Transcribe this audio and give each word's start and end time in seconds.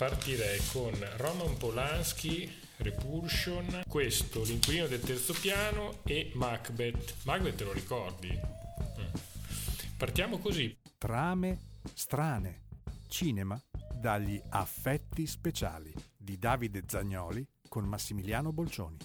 partirei 0.00 0.58
con 0.72 0.94
Roman 1.18 1.58
Polanski, 1.58 2.50
Repulsion, 2.78 3.82
questo, 3.86 4.42
l'inquilino 4.44 4.86
del 4.86 5.00
terzo 5.00 5.34
piano 5.38 5.98
e 6.04 6.30
Macbeth. 6.36 7.16
Macbeth 7.24 7.56
te 7.56 7.64
lo 7.64 7.72
ricordi? 7.74 8.28
Mm. 8.30 9.04
Partiamo 9.98 10.38
così. 10.38 10.74
Trame 10.96 11.58
strane. 11.92 12.62
Cinema 13.08 13.60
dagli 13.92 14.40
affetti 14.48 15.26
speciali 15.26 15.92
di 16.16 16.38
Davide 16.38 16.84
Zagnoli 16.86 17.46
con 17.68 17.84
Massimiliano 17.84 18.54
Bolcioni. 18.54 18.96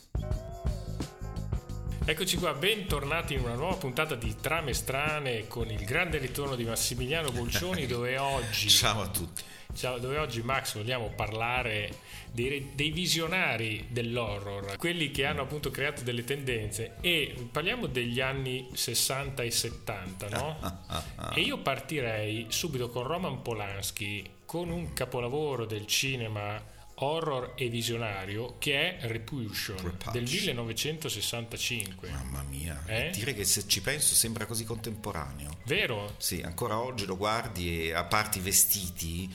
Eccoci 2.07 2.37
qua, 2.37 2.53
bentornati 2.53 3.33
in 3.33 3.39
una 3.39 3.55
nuova 3.55 3.77
puntata 3.77 4.13
di 4.13 4.35
Trame 4.39 4.73
Strane 4.73 5.47
con 5.47 5.71
il 5.71 5.83
grande 5.85 6.19
ritorno 6.19 6.55
di 6.55 6.63
Massimiliano 6.63 7.31
Bolcioni 7.31 7.87
dove 7.89 8.19
oggi... 8.19 8.69
Ciao 8.69 9.01
a 9.01 9.07
tutti. 9.07 9.41
Ciao, 9.73 9.97
dove 9.97 10.19
oggi 10.19 10.43
Max 10.43 10.75
vogliamo 10.75 11.09
parlare 11.15 11.97
dei, 12.31 12.73
dei, 12.75 12.91
visionari 12.91 13.87
dell'horror, 13.89 14.77
quelli 14.77 15.09
che 15.09 15.25
hanno 15.25 15.41
appunto 15.41 15.71
creato 15.71 16.03
delle 16.03 16.23
tendenze 16.23 16.97
e 17.01 17.47
parliamo 17.51 17.87
degli 17.87 18.21
anni 18.21 18.69
60 18.71 19.41
e 19.41 19.49
70, 19.49 20.29
no? 20.29 20.83
e 21.33 21.41
io 21.41 21.57
partirei 21.57 22.45
subito 22.49 22.87
con 22.89 23.01
Roman 23.01 23.41
Polanski 23.41 24.29
con 24.45 24.69
un 24.69 24.93
capolavoro 24.93 25.65
del 25.65 25.87
cinema 25.87 26.73
horror 26.95 27.53
e 27.55 27.67
visionario 27.69 28.55
che 28.57 28.97
è 28.97 29.07
Repulsion, 29.07 29.77
Repulsion. 29.77 30.13
del 30.13 30.23
1965. 30.23 32.09
Mamma 32.09 32.43
mia, 32.49 32.83
eh? 32.85 33.09
dire 33.11 33.33
che 33.33 33.43
se 33.43 33.67
ci 33.67 33.81
penso 33.81 34.15
sembra 34.15 34.45
così 34.45 34.63
contemporaneo. 34.63 35.57
Vero? 35.65 36.15
Sì, 36.17 36.41
ancora 36.41 36.79
oggi 36.79 37.05
lo 37.05 37.17
guardi 37.17 37.87
e 37.87 37.93
a 37.93 38.03
parte 38.03 38.39
i 38.39 38.41
vestiti 38.41 39.33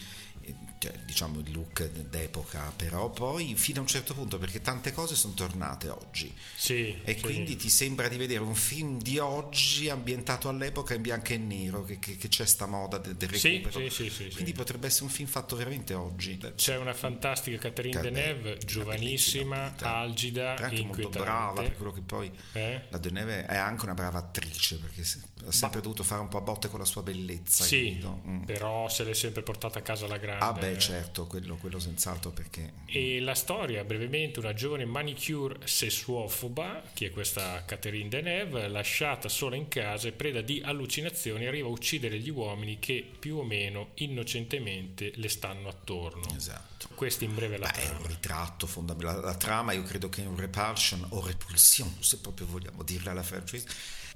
diciamo 1.05 1.41
il 1.41 1.53
look 1.53 1.89
d'epoca, 1.91 2.73
però 2.75 3.11
poi 3.11 3.55
fino 3.55 3.79
a 3.79 3.83
un 3.83 3.87
certo 3.87 4.15
punto, 4.15 4.39
perché 4.39 4.61
tante 4.61 4.93
cose 4.93 5.15
sono 5.15 5.35
tornate 5.35 5.89
oggi. 5.89 6.33
Sì, 6.57 6.99
e 7.05 7.15
sì. 7.15 7.21
quindi 7.21 7.57
ti 7.57 7.69
sembra 7.69 8.09
di 8.09 8.17
vedere 8.17 8.41
un 8.41 8.55
film 8.55 9.01
di 9.01 9.19
oggi 9.19 9.89
ambientato 9.89 10.49
all'epoca 10.49 10.95
in 10.95 11.03
bianco 11.03 11.33
e 11.33 11.39
nero, 11.39 11.85
che, 11.85 11.99
che, 11.99 12.17
che 12.17 12.29
c'è 12.29 12.47
sta 12.47 12.67
moda 12.67 12.99
del, 12.99 13.17
del 13.17 13.29
recupero. 13.29 13.89
Sì, 13.91 14.09
sì, 14.11 14.31
quindi 14.33 14.53
potrebbe 14.53 14.87
essere 14.87 15.05
un 15.05 15.11
film 15.11 15.29
fatto 15.29 15.57
veramente 15.57 15.95
oggi. 15.95 16.39
C'è 16.55 16.77
una 16.77 16.95
fantastica 16.95 17.59
Catherine 17.59 18.01
Deneuve, 18.01 18.59
giovanissima, 18.65 19.75
algida, 19.81 20.57
anche 20.57 20.85
molto 20.85 21.09
brava, 21.09 21.63
per 21.63 21.77
quello 21.77 21.93
che 21.93 22.01
poi 22.01 22.31
eh? 22.53 22.87
la 22.89 22.99
Deneuve 22.99 23.47
è 23.47 23.57
anche 23.57 23.85
una 23.85 23.95
brava 23.95 24.19
attrice, 24.19 24.79
perché 24.79 25.03
ha 25.03 25.53
sempre 25.53 25.79
Ma... 25.79 25.85
dovuto 25.85 26.03
fare 26.03 26.21
un 26.21 26.29
po' 26.29 26.39
a 26.39 26.43
botte 26.43 26.69
con 26.69 26.79
la 26.79 26.85
sua 26.85 27.03
bellezza. 27.03 27.65
Sì, 27.65 28.03
mm. 28.05 28.43
però 28.45 28.89
se 28.89 29.05
l'è 29.05 29.15
sempre 29.15 29.43
portata 29.43 29.79
a 29.79 29.83
casa 29.83 30.07
la 30.07 30.17
grande. 30.17 30.45
Ah 30.45 30.53
beh, 30.53 30.70
certo, 30.79 31.27
quello, 31.27 31.57
quello 31.57 31.79
senz'altro 31.79 32.31
perché... 32.31 32.73
E 32.87 33.21
la 33.21 33.35
storia, 33.35 33.85
brevemente, 33.85 34.39
una 34.39 34.53
giovane 34.53 34.85
manicure 34.85 35.59
sessuofoba, 35.65 36.83
che 36.93 37.07
è 37.07 37.11
questa 37.11 37.65
Catherine 37.65 38.09
Deneuve, 38.09 38.69
lasciata 38.69 39.29
sola 39.29 39.57
in 39.57 39.69
casa 39.69 40.09
e 40.09 40.13
preda 40.13 40.41
di 40.41 40.61
allucinazioni, 40.65 41.47
arriva 41.47 41.69
a 41.69 41.71
uccidere 41.71 42.19
gli 42.19 42.31
uomini 42.31 42.79
che 42.79 43.09
più 43.19 43.37
o 43.37 43.45
meno 43.45 43.91
innocentemente 43.95 45.13
le 45.15 45.29
stanno 45.29 45.69
attorno. 45.69 46.35
Esatto. 46.37 46.89
Questo 46.95 47.25
in 47.25 47.35
breve 47.35 47.59
la 47.59 47.67
Beh, 47.67 47.81
trama. 47.81 47.99
è 47.99 48.01
un 48.01 48.07
ritratto 48.07 48.67
fondamentale. 48.67 49.21
La, 49.21 49.27
la 49.27 49.37
trama 49.37 49.73
io 49.73 49.83
credo 49.83 50.09
che 50.09 50.23
è 50.23 50.27
un 50.27 50.37
repulsion 50.37 51.07
o 51.11 51.25
repulsion, 51.25 51.97
se 52.01 52.19
proprio 52.19 52.47
vogliamo 52.47 52.83
dirla 52.83 53.11
alla 53.11 53.23
francese, 53.23 53.67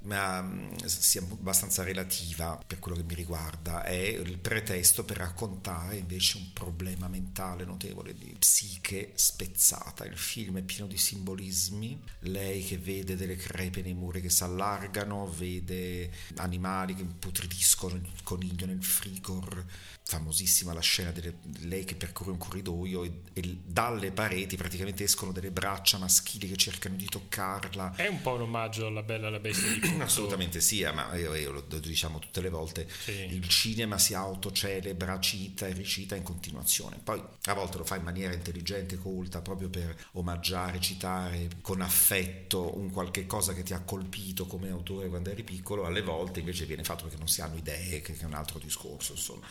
ma 0.05 0.41
mm, 0.41 0.75
sia 0.85 1.21
abbastanza 1.21 1.83
relativa 1.83 2.61
per 2.65 2.79
quello 2.79 2.97
che 2.97 3.03
mi 3.03 3.13
riguarda, 3.13 3.83
è 3.83 3.93
il 3.93 4.37
pretesto 4.37 5.03
per 5.03 5.17
raccontare 5.17 5.97
invece 5.97 6.37
un 6.37 6.51
problema 6.53 7.07
mentale 7.07 7.65
notevole 7.65 8.13
di 8.13 8.35
psiche 8.37 9.11
spezzata. 9.15 10.05
Il 10.05 10.17
film 10.17 10.57
è 10.57 10.61
pieno 10.61 10.87
di 10.87 10.97
simbolismi, 10.97 11.99
lei 12.19 12.63
che 12.63 12.77
vede 12.77 13.15
delle 13.15 13.35
crepe 13.35 13.81
nei 13.81 13.93
muri 13.93 14.21
che 14.21 14.29
si 14.29 14.43
allargano, 14.43 15.27
vede 15.27 16.11
animali 16.35 16.95
che 16.95 17.03
putridiscono, 17.03 17.95
il 17.95 18.23
coniglio 18.23 18.65
nel 18.65 18.83
frigor, 18.83 19.65
famosissima 20.07 20.71
la 20.71 20.81
scena 20.81 21.09
di 21.11 21.33
lei 21.61 21.83
che 21.83 21.95
percorre 21.95 22.31
un 22.31 22.37
corridoio 22.37 23.03
e, 23.03 23.21
e, 23.33 23.57
dalle 23.65 24.11
pareti 24.11 24.55
praticamente 24.55 25.03
escono 25.03 25.31
delle 25.31 25.49
braccia 25.49 25.97
maschili 25.97 26.47
che 26.47 26.55
cercano 26.55 26.95
di 26.95 27.05
toccarla. 27.05 27.95
È 27.95 28.07
un 28.07 28.21
po' 28.21 28.33
un 28.33 28.41
omaggio 28.41 28.85
alla 28.85 29.01
bella 29.01 29.29
la 29.29 29.39
bestia 29.39 29.71
di. 29.71 29.93
Assolutamente 30.03 30.61
sì, 30.61 30.83
ma 30.93 31.15
io, 31.15 31.33
io, 31.35 31.51
lo 31.51 31.61
diciamo 31.61 32.19
tutte 32.19 32.41
le 32.41 32.49
volte, 32.49 32.87
sì. 32.89 33.11
il 33.11 33.47
cinema 33.47 33.97
si 33.97 34.13
autocelebra, 34.13 35.19
cita 35.19 35.67
e 35.67 35.73
ricita 35.73 36.15
in 36.15 36.23
continuazione. 36.23 36.99
Poi 37.03 37.21
a 37.43 37.53
volte 37.53 37.77
lo 37.77 37.85
fa 37.85 37.95
in 37.95 38.03
maniera 38.03 38.33
intelligente, 38.33 38.97
colta, 38.97 39.41
proprio 39.41 39.69
per 39.69 39.95
omaggiare, 40.13 40.79
citare 40.79 41.49
con 41.61 41.81
affetto 41.81 42.77
un 42.77 42.91
qualche 42.91 43.25
cosa 43.25 43.53
che 43.53 43.63
ti 43.63 43.73
ha 43.73 43.81
colpito 43.81 44.45
come 44.45 44.69
autore 44.69 45.09
quando 45.09 45.29
eri 45.29 45.43
piccolo, 45.43 45.85
alle 45.85 46.01
volte 46.01 46.39
invece 46.39 46.65
viene 46.65 46.83
fatto 46.83 47.03
perché 47.03 47.17
non 47.17 47.27
si 47.27 47.41
hanno 47.41 47.55
idee, 47.55 48.01
che 48.01 48.17
è 48.17 48.25
un 48.25 48.33
altro 48.33 48.59
discorso, 48.59 49.13
insomma 49.13 49.47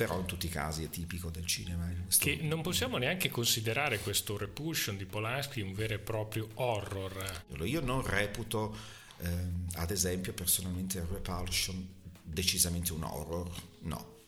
però 0.00 0.18
in 0.18 0.24
tutti 0.24 0.46
i 0.46 0.48
casi 0.48 0.82
è 0.84 0.88
tipico 0.88 1.28
del 1.28 1.44
cinema. 1.44 1.86
Che 2.18 2.38
non 2.40 2.62
possiamo 2.62 2.96
neanche 2.96 3.28
considerare 3.28 3.98
questo 3.98 4.38
Repulsion 4.38 4.96
di 4.96 5.04
Polanski 5.04 5.60
un 5.60 5.74
vero 5.74 5.92
e 5.92 5.98
proprio 5.98 6.48
horror. 6.54 7.44
Io 7.64 7.82
non 7.82 8.02
reputo, 8.02 8.74
ehm, 9.22 9.66
ad 9.74 9.90
esempio, 9.90 10.32
personalmente 10.32 11.04
Repulsion 11.10 11.98
decisamente 12.22 12.92
un 12.92 13.02
horror, 13.02 13.50
no. 13.80 14.18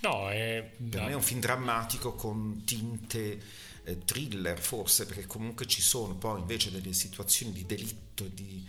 No, 0.00 0.30
è... 0.30 0.72
Per 0.90 1.00
no. 1.00 1.06
me 1.06 1.12
è 1.12 1.14
un 1.14 1.22
film 1.22 1.40
drammatico 1.40 2.14
con 2.14 2.62
tinte 2.64 3.40
eh, 3.84 3.98
thriller 4.04 4.58
forse, 4.58 5.06
perché 5.06 5.26
comunque 5.26 5.66
ci 5.66 5.80
sono 5.80 6.14
poi 6.16 6.40
invece 6.40 6.70
delle 6.70 6.92
situazioni 6.92 7.52
di 7.52 7.64
delitto 7.66 8.24
e 8.24 8.34
di 8.34 8.66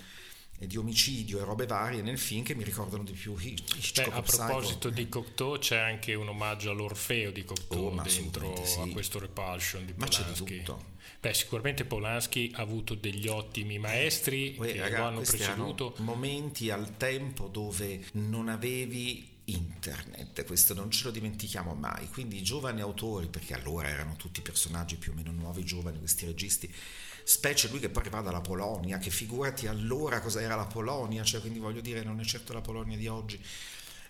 e 0.58 0.68
di 0.68 0.78
omicidio 0.78 1.40
e 1.40 1.44
robe 1.44 1.66
varie 1.66 2.02
nel 2.02 2.18
film 2.18 2.44
che 2.44 2.56
mi 2.56 2.64
ricordano 2.64 3.04
di 3.04 3.12
più 3.12 3.36
Hitchcock 3.38 4.10
Beh, 4.10 4.16
a 4.16 4.22
proposito 4.22 4.90
di 4.90 5.10
Cocteau 5.10 5.58
c'è 5.58 5.78
anche 5.78 6.14
un 6.14 6.30
omaggio 6.30 6.72
all'Orfeo 6.72 7.32
di 7.32 7.44
Cocteau 7.44 7.88
oh, 7.88 8.02
dentro 8.02 8.66
sì. 8.66 8.80
a 8.80 8.88
questo 8.88 9.20
Repulsion 9.20 9.86
di 9.86 9.94
Polanski 9.94 10.22
ma 10.22 10.26
c'è 10.26 10.32
di 10.32 10.58
tutto. 10.64 10.94
Beh, 11.20 11.34
sicuramente 11.34 11.86
Polanski 11.86 12.52
ha 12.56 12.62
avuto 12.62 12.94
degli 12.96 13.28
ottimi 13.28 13.80
maestri 13.80 14.56
Uè, 14.58 14.72
che 14.72 14.80
ragazzi, 14.80 15.02
lo 15.02 15.08
hanno 15.08 15.22
preceduto. 15.22 15.96
momenti 15.98 16.70
al 16.70 16.98
tempo 16.98 17.48
dove 17.48 18.06
non 18.14 18.48
avevi 18.48 19.34
internet, 19.46 20.46
questo 20.46 20.74
non 20.74 20.90
ce 20.90 21.06
lo 21.06 21.12
dimentichiamo 21.12 21.74
mai, 21.74 22.08
quindi 22.10 22.38
i 22.38 22.44
giovani 22.44 22.82
autori, 22.82 23.28
perché 23.28 23.54
allora 23.54 23.88
erano 23.90 24.16
tutti 24.16 24.42
personaggi 24.42 24.96
più 24.96 25.12
o 25.12 25.16
meno 25.16 25.32
nuovi, 25.32 25.64
giovani, 25.64 26.00
questi 26.00 26.26
registi, 26.26 26.74
specie 27.28 27.70
lui 27.70 27.80
che 27.80 27.90
poi 27.90 28.04
arriva 28.04 28.22
dalla 28.22 28.40
Polonia, 28.40 29.00
che 29.00 29.10
figurati 29.10 29.66
allora 29.66 30.22
cosa 30.22 30.42
era 30.42 30.56
la 30.56 30.68
Polonia, 30.68 31.24
cioè 31.24 31.42
quindi 31.42 31.58
voglio 31.58 31.82
dire 31.82 32.04
non 32.04 32.20
è 32.20 32.24
certo 32.24 32.54
la 32.54 32.62
Polonia 32.62 32.96
di 32.96 33.08
oggi. 33.08 33.44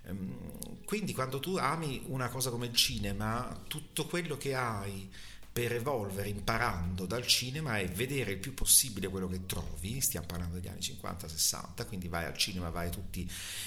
Ehm, 0.03 0.83
quindi 0.83 1.13
quando 1.13 1.39
tu 1.39 1.55
ami 1.55 2.03
una 2.07 2.27
cosa 2.27 2.49
come 2.49 2.65
il 2.65 2.75
cinema, 2.75 3.63
tutto 3.67 4.05
quello 4.05 4.35
che 4.35 4.53
hai 4.53 5.09
per 5.55 5.71
evolvere 5.71 6.27
imparando 6.27 7.05
dal 7.05 7.25
cinema 7.25 7.79
è 7.79 7.87
vedere 7.87 8.31
il 8.31 8.39
più 8.39 8.53
possibile 8.53 9.07
quello 9.07 9.29
che 9.29 9.45
trovi, 9.45 10.01
stiamo 10.01 10.25
parlando 10.25 10.55
degli 10.55 10.67
anni 10.67 10.81
50-60, 10.81 11.87
quindi 11.87 12.09
vai 12.09 12.25
al 12.25 12.35
cinema, 12.35 12.69
vai 12.69 12.87
a 12.87 12.89
tutti 12.89 13.25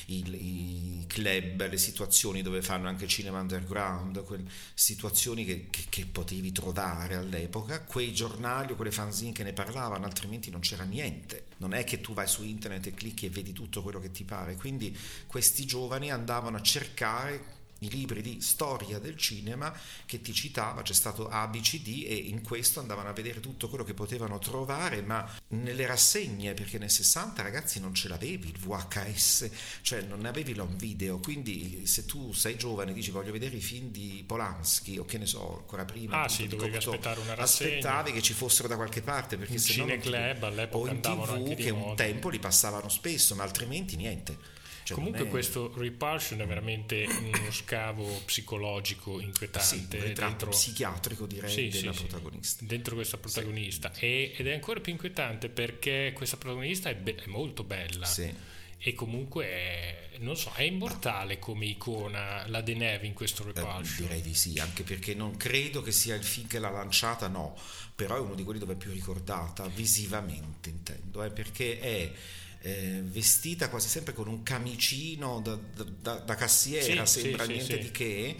i, 0.09 0.23
i, 0.29 1.05
club, 1.07 1.67
le 1.67 1.79
situazioni 1.79 2.43
dove 2.43 2.61
fanno 2.61 2.89
anche 2.89 3.07
cinema 3.07 3.41
underground, 3.41 4.23
quelle 4.25 4.45
situazioni 4.75 5.47
che, 5.47 5.69
che, 5.71 5.87
che, 5.89 6.05
potevi 6.05 6.53
trovare 6.53 7.15
all'epoca, 7.15 7.81
quei 7.81 8.13
giornali 8.13 8.73
o 8.73 8.77
quelle 8.77 8.93
fanzine 8.93 9.33
che 9.33 9.43
ne 9.43 9.55
parlavano, 9.55 10.05
altrimenti 10.05 10.51
non 10.51 10.61
c'era 10.61 10.85
niente. 10.85 11.47
Non 11.57 11.73
è 11.73 11.85
che 11.85 12.03
tu 12.03 12.13
vai 12.13 12.27
su 12.27 12.45
internet 12.45 12.89
e 12.89 12.93
clicchi 12.93 13.25
e 13.25 13.31
vedi 13.31 13.55
tutto 13.55 13.81
quello 13.81 13.99
che 13.99 14.11
ti 14.11 14.25
pare, 14.25 14.57
quindi 14.57 14.95
questi 15.27 15.65
giovani 15.65 16.11
andavano 16.11 16.59
a 16.59 16.63
cercare 16.63 17.57
i 17.81 17.91
libri 17.91 18.23
di 18.23 18.41
storia 18.41 18.99
del 18.99 19.17
cinema 19.17 19.73
che 20.07 20.21
ti 20.21 20.33
citava, 20.33 20.83
c'è 20.83 20.95
stato 20.95 21.29
ABCD 21.29 22.05
e 22.07 22.15
in 22.15 22.43
questo 22.43 22.81
andavano 22.81 23.09
a 23.09 23.13
vedere 23.13 23.41
tutto 23.41 23.69
quello 23.69 23.85
che 23.85 23.95
potevano 23.95 24.39
trovare, 24.39 25.03
ma 25.03 25.29
nelle 25.49 25.87
rassegne, 25.87 26.55
perché 26.55 26.79
nel 26.79 26.91
60 26.91 27.43
ragazzi 27.43 27.81
non 27.81 27.95
ce 27.95 28.09
l'avevi 28.09 28.49
il 28.49 28.59
VHS, 28.59 29.51
cioè 29.83 30.03
non 30.03 30.21
ne 30.21 30.29
avevi 30.29 30.55
l'home 30.55 30.77
video, 30.77 31.19
quindi 31.19 31.87
se 31.87 32.07
tu 32.07 32.33
sei 32.33 32.57
giovane 32.57 32.91
e 32.91 32.95
dici 32.95 33.11
voglio 33.11 33.33
vedere 33.33 33.57
i 33.57 33.61
film 33.61 33.91
di 33.91 34.25
Polanski 34.27 34.99
o 34.99 35.05
che 35.05 35.19
ne 35.19 35.27
so, 35.27 35.59
ancora 35.59 35.85
prima, 35.85 36.23
ah, 36.23 36.29
sì, 36.29 36.47
dovevi 36.47 36.73
Cocteau, 36.73 36.93
aspettare 36.93 37.21
una 37.21 37.35
rassegna. 37.35 37.71
aspettavi 37.71 38.13
che 38.13 38.23
ci 38.23 38.33
fossero 38.33 38.69
da 38.69 38.77
qualche 38.77 39.03
parte, 39.03 39.37
perché 39.37 39.59
se 39.59 39.73
cineclub 39.73 40.43
all'epoca 40.43 40.91
o 40.91 40.93
in 40.93 41.01
tv 41.01 41.55
che 41.55 41.71
un 41.71 41.95
tempo 41.97 42.29
li 42.29 42.39
passavano 42.39 42.89
spesso, 42.89 43.35
ma 43.35 43.43
altrimenti 43.43 43.97
niente. 43.97 44.57
Cioè 44.89 44.97
Comunque 44.97 45.27
è... 45.27 45.29
questo 45.29 45.71
Repulsion 45.77 46.41
è 46.41 46.47
veramente 46.47 47.05
uno 47.05 47.51
scavo 47.51 48.23
psicologico 48.25 49.21
inquietante. 49.21 49.67
Sì, 49.67 49.87
dentro... 49.87 50.49
psichiatrico 50.49 51.27
direi 51.27 51.51
sì, 51.51 51.69
della 51.69 51.93
sì, 51.93 52.05
protagonista. 52.07 52.65
Dentro 52.65 52.95
questa 52.95 53.19
protagonista. 53.19 53.93
E, 53.99 54.33
ed 54.35 54.47
è 54.47 54.55
ancora 54.55 54.81
più 54.81 54.91
inquietante 54.93 55.51
perché 55.51 56.13
questa 56.15 56.39
protagonista 56.39 56.89
è, 56.89 56.95
be- 56.95 57.17
è 57.17 57.27
molto 57.27 57.65
bella. 57.65 58.07
Sì 58.07 58.57
e 58.81 58.95
comunque 58.95 59.45
è, 59.45 60.09
non 60.19 60.37
so, 60.37 60.53
è 60.55 60.63
immortale 60.63 61.41
come 61.41 61.67
icona 61.67 62.47
la 62.47 62.61
Deneuve 62.61 63.07
in 63.09 63.13
questo 63.13 63.43
Repulsion? 63.43 63.83
Eh, 63.83 64.09
direi 64.09 64.21
di 64.21 64.35
sì, 64.35 64.61
anche 64.61 64.85
perché 64.85 65.15
non 65.15 65.37
credo 65.37 65.83
che 65.83 65.91
sia 65.91 66.15
il 66.15 66.23
film 66.23 66.47
che 66.47 66.61
l'ha 66.61 66.71
lanciata, 66.71 67.27
no, 67.27 67.59
però 67.97 68.17
è 68.17 68.21
uno 68.21 68.37
di 68.37 68.45
quelli 68.45 68.61
dove 68.61 68.75
è 68.75 68.77
più 68.77 68.93
ricordata, 68.93 69.67
visivamente 69.67 70.69
intendo, 70.69 71.25
eh, 71.25 71.31
perché 71.31 71.81
è 71.81 72.13
eh, 72.61 73.01
vestita 73.05 73.69
quasi 73.69 73.89
sempre 73.89 74.13
con 74.13 74.29
un 74.29 74.43
camicino 74.43 75.41
da, 75.41 75.59
da, 76.01 76.15
da 76.19 76.35
cassiera, 76.35 77.07
sì, 77.07 77.21
sembra 77.21 77.45
sì, 77.45 77.53
niente 77.53 77.77
sì, 77.77 77.81
di 77.81 77.91
che 77.91 78.37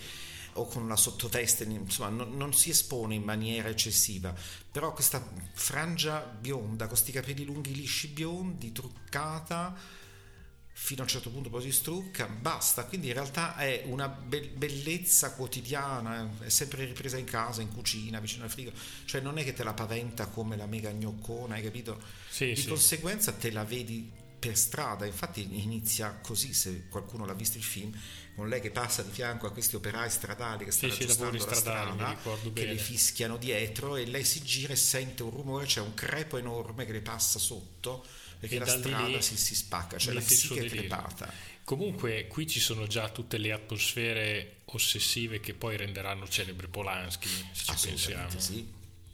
o 0.55 0.67
con 0.67 0.83
una 0.83 0.97
sottoteste, 0.97 1.65
insomma 1.65 2.09
non, 2.09 2.37
non, 2.37 2.53
si 2.53 2.71
espone 2.71 3.15
in 3.15 3.23
maniera 3.23 3.69
eccessiva, 3.69 4.35
però 4.71 4.93
questa 4.93 5.25
frangia 5.53 6.21
bionda, 6.21 6.87
con 6.87 6.95
questi 6.95 7.13
capelli 7.13 7.45
lunghi 7.45 7.75
lisci 7.75 8.09
biondi, 8.09 8.73
truccata, 8.73 9.77
fino 10.81 11.01
a 11.01 11.03
un 11.03 11.09
certo 11.11 11.31
punto 11.31 11.51
poi 11.51 11.63
si 11.63 11.73
strucca, 11.73 12.27
basta, 12.29 12.85
quindi 12.85 13.09
in 13.09 13.13
realtà 13.13 13.57
è 13.57 13.83
una 13.87 14.09
be- 14.09 14.53
bellezza 14.55 15.33
quotidiana, 15.33 16.31
è 16.41 16.49
sempre 16.49 16.85
ripresa 16.85 17.19
in 17.19 17.25
casa, 17.25 17.61
in 17.61 17.73
cucina, 17.73 18.21
vicino 18.21 18.45
al 18.45 18.51
frigo, 18.51 18.71
cioè 19.05 19.21
non 19.21 19.39
è 19.39 19.45
che 19.45 19.53
te 19.53 19.65
la 19.65 19.75
paventa 19.75 20.29
come 20.29 20.57
la 20.57 20.67
mega 20.67 20.91
gnoccona, 20.93 21.57
hai 21.57 21.63
capito? 21.63 22.01
Sì, 22.31 22.53
Di 22.53 22.57
sì. 22.63 22.69
conseguenza 22.69 23.33
te 23.33 23.51
la 23.51 23.65
vedi 23.65 24.11
per 24.39 24.57
strada, 24.57 25.05
infatti 25.05 25.43
inizia 25.61 26.17
così, 26.23 26.55
se 26.55 26.87
qualcuno 26.89 27.27
l'ha 27.27 27.35
visto 27.35 27.59
il 27.59 27.65
film, 27.65 27.93
con 28.37 28.49
lei 28.49 28.61
che 28.61 28.71
passa 28.71 29.03
di 29.03 29.11
fianco 29.11 29.49
a 29.49 29.51
questi 29.51 29.75
operai 29.75 30.09
stradali 30.09 30.65
che 30.65 30.71
stanno 30.71 30.93
sì, 30.95 31.03
aggiustando 31.03 31.45
la 31.45 31.55
strada, 31.55 32.17
che 32.23 32.51
bene. 32.51 32.73
li 32.73 32.79
fischiano 32.79 33.37
dietro 33.37 33.97
e 33.97 34.07
lei 34.07 34.25
si 34.25 34.43
gira 34.43 34.73
e 34.73 34.77
sente 34.77 35.25
un 35.25 35.31
rumore, 35.31 35.67
c'è 35.67 35.81
un 35.81 35.93
crepo 35.93 36.39
enorme 36.39 36.87
che 36.87 36.93
le 36.93 37.03
passa 37.03 37.41
sotto 37.41 38.07
perché 38.39 38.57
e 38.57 38.59
la 38.59 38.67
strada 38.67 39.21
si, 39.21 39.37
si, 39.37 39.55
spacca, 39.55 39.99
cioè 39.99 40.15
la 40.15 40.21
psiche 40.21 40.65
è 40.65 40.69
crepata. 40.69 41.33
Comunque 41.65 42.27
qui 42.29 42.47
ci 42.47 42.61
sono 42.61 42.87
già 42.87 43.11
tutte 43.11 43.37
le 43.37 43.53
atmosfere 43.53 44.61
ossessive 44.67 45.41
che 45.41 45.55
poi 45.55 45.77
renderanno 45.77 46.27
celebre 46.29 46.69
Polanski, 46.69 47.29
se 47.53 47.77
ci 47.77 47.89
pensiamo. 47.89 48.39
Sì. 48.39 48.67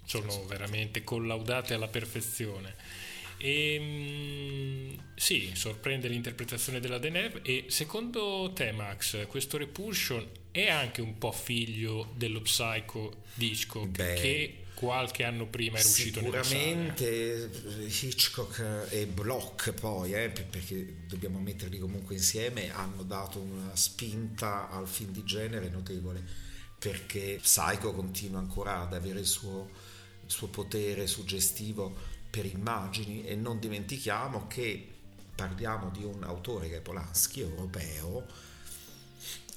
Sono 0.05 0.45
veramente 0.47 1.03
collaudate 1.03 1.75
alla 1.75 1.89
perfezione. 1.89 2.77
E, 3.39 3.75
ehm, 3.75 5.03
sì, 5.15 5.53
sorprende 5.55 6.09
l'interpretazione 6.09 6.81
della 6.81 6.99
Deneuve. 6.99 7.41
E 7.43 7.67
secondo 7.69 8.53
te 8.55 8.73
Max, 8.73 9.27
questo 9.27 9.57
Repulsion 9.57 10.29
è 10.51 10.69
anche 10.69 11.01
un 11.01 11.19
po' 11.19 11.33
figlio 11.33 12.13
dello 12.17 12.41
Psycho 12.41 13.23
di 13.35 13.51
Hitchcock 13.51 13.89
Beh, 13.89 14.15
che 14.15 14.59
qualche 14.75 15.25
anno 15.25 15.47
prima 15.47 15.79
era 15.79 15.89
uscito 15.89 16.21
sicuramente 16.21 17.51
Hitchcock 17.87 18.87
e 18.91 19.07
Block 19.07 19.73
poi 19.73 20.13
eh, 20.13 20.29
perché 20.29 21.07
dobbiamo 21.07 21.39
metterli 21.39 21.79
comunque 21.79 22.17
insieme 22.17 22.73
hanno 22.73 23.03
dato 23.03 23.41
una 23.41 23.75
spinta 23.75 24.69
al 24.69 24.87
film 24.87 25.11
di 25.13 25.25
genere 25.25 25.71
notevole 25.71 26.23
perché 26.79 27.39
Psycho 27.41 27.95
continua 27.95 28.41
ancora 28.41 28.81
ad 28.81 28.93
avere 28.93 29.21
il 29.21 29.27
suo, 29.27 29.71
il 30.25 30.31
suo 30.31 30.49
potere 30.49 31.07
suggestivo 31.07 32.13
per 32.35 32.47
immagini 32.47 33.25
e 33.25 33.37
non 33.37 33.61
dimentichiamo 33.61 34.49
che 34.49 34.93
parliamo 35.37 35.91
di 35.91 36.03
un 36.03 36.25
autore 36.25 36.69
che 36.69 36.79
è 36.79 36.81
Polanski, 36.81 37.43
europeo, 37.43 38.27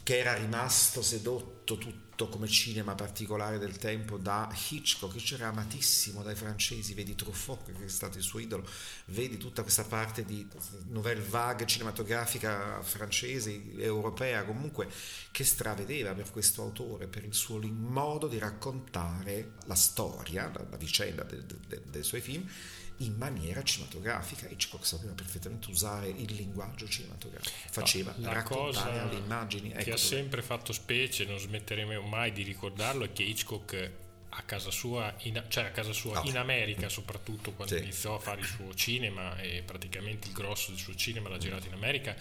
che 0.04 0.20
era 0.20 0.36
rimasto 0.36 1.02
sedotto 1.02 1.76
tutto 1.76 2.07
come 2.26 2.48
cinema 2.48 2.96
particolare 2.96 3.60
del 3.60 3.78
tempo 3.78 4.18
da 4.18 4.52
Hitchcock, 4.70 5.16
che 5.16 5.36
era 5.36 5.50
amatissimo 5.50 6.24
dai 6.24 6.36
francesi, 6.36 6.96
vedi 6.96 7.14
Truffaut 7.14 7.72
che 7.72 7.86
è 7.86 7.88
stato 7.88 8.18
il 8.18 8.24
suo 8.24 8.40
idolo, 8.40 8.68
vedi 9.06 9.38
tutta 9.38 9.62
questa 9.62 9.84
parte 9.84 10.26
di 10.26 10.46
nouvelle 10.88 11.22
vague 11.22 11.68
cinematografica 11.68 12.82
francese, 12.82 13.62
europea 13.78 14.44
comunque, 14.44 14.90
che 15.32 15.46
stravedeva 15.46 16.14
per 16.14 16.32
questo 16.32 16.64
autore, 16.64 17.08
per 17.08 17.24
il 17.24 17.36
suo 17.36 17.60
modo 17.62 18.28
di 18.28 18.40
raccontare 18.40 19.54
la 19.66 19.76
storia, 19.76 20.52
la, 20.52 20.78
vicenda 20.78 21.24
de, 21.24 21.46
de, 21.46 21.82
dei 21.86 22.04
suoi 22.04 22.22
film 22.22 22.50
in 22.98 23.16
maniera 23.16 23.64
cinematografica. 23.64 24.48
Hitchcock 24.50 24.86
sapeva 24.86 25.14
perfettamente 25.14 25.70
usare 25.70 26.08
il 26.08 26.34
linguaggio 26.34 26.88
cinematografico, 26.88 27.56
faceva 27.70 28.14
no, 28.18 28.34
raccontare 28.34 29.00
alle 29.00 29.18
immagini. 29.18 29.70
Ecco 29.70 29.84
che 29.84 29.92
ha 29.92 29.96
dove... 29.96 29.98
sempre 29.98 30.42
fatto 30.42 30.74
specie, 30.74 31.26
non 31.26 31.38
smetteremo 31.38 32.02
mai 32.02 32.32
di 32.32 32.44
ricordarlo, 32.44 33.06
è 33.06 33.12
che 33.12 33.24
Hitchcock 33.24 33.92
a 34.30 34.42
casa 34.44 34.72
sua, 34.72 35.14
in, 35.20 35.42
cioè 35.48 35.66
a 35.66 35.72
casa 35.72 35.94
sua 35.94 36.22
no. 36.22 36.30
in 36.30 36.38
America 36.38 36.90
soprattutto 36.90 37.54
quando 37.54 37.76
sì. 37.76 37.82
iniziò 37.82 38.16
a 38.16 38.20
fare 38.20 38.42
il 38.42 38.46
suo 38.46 38.74
cinema 38.76 39.38
e 39.40 39.64
praticamente 39.66 40.28
il 40.28 40.34
grosso 40.34 40.72
del 40.72 40.80
suo 40.80 40.94
cinema 40.96 41.30
l'ha 41.30 41.38
girato 41.38 41.68
in 41.68 41.74
America 41.74 42.16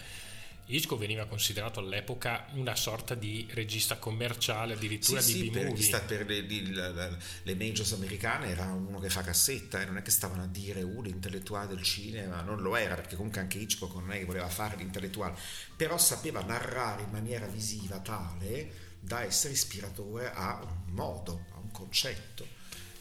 Hitchcock 0.69 0.99
veniva 0.99 1.25
considerato 1.27 1.79
all'epoca 1.79 2.47
una 2.53 2.75
sorta 2.75 3.15
di 3.15 3.47
regista 3.51 3.97
commerciale, 3.97 4.73
addirittura 4.73 5.21
sì, 5.21 5.33
di 5.33 5.39
sì, 5.39 5.49
B-movie. 5.49 5.99
Per, 6.05 6.25
le, 6.25 6.41
le, 6.41 7.17
le, 7.43 7.55
majors 7.55 7.93
americane 7.93 8.49
era 8.49 8.65
uno 8.65 8.99
che 8.99 9.09
fa 9.09 9.21
cassetta, 9.21 9.81
eh, 9.81 9.85
non 9.85 9.97
è 9.97 10.01
che 10.01 10.11
stavano 10.11 10.43
a 10.43 10.47
dire 10.47 10.81
uh, 10.81 11.01
l'intellettuale 11.01 11.67
del 11.67 11.81
cinema, 11.83 12.41
non 12.41 12.61
lo 12.61 12.75
era, 12.75 12.95
perché 12.95 13.15
comunque 13.15 13.39
anche 13.39 13.59
Hitchcock 13.59 13.95
non 13.95 14.11
è 14.11 14.17
che 14.19 14.25
voleva 14.25 14.49
fare 14.49 14.75
l'intellettuale, 14.75 15.37
però 15.73 15.97
sapeva 15.97 16.41
narrare 16.41 17.03
in 17.03 17.11
maniera 17.11 17.47
visiva 17.47 17.99
tale 17.99 18.95
da 18.99 19.23
essere 19.23 19.53
ispiratore 19.53 20.33
a 20.33 20.59
un 20.61 20.93
modo, 20.93 21.45
a 21.53 21.59
un 21.59 21.71
concetto. 21.71 22.56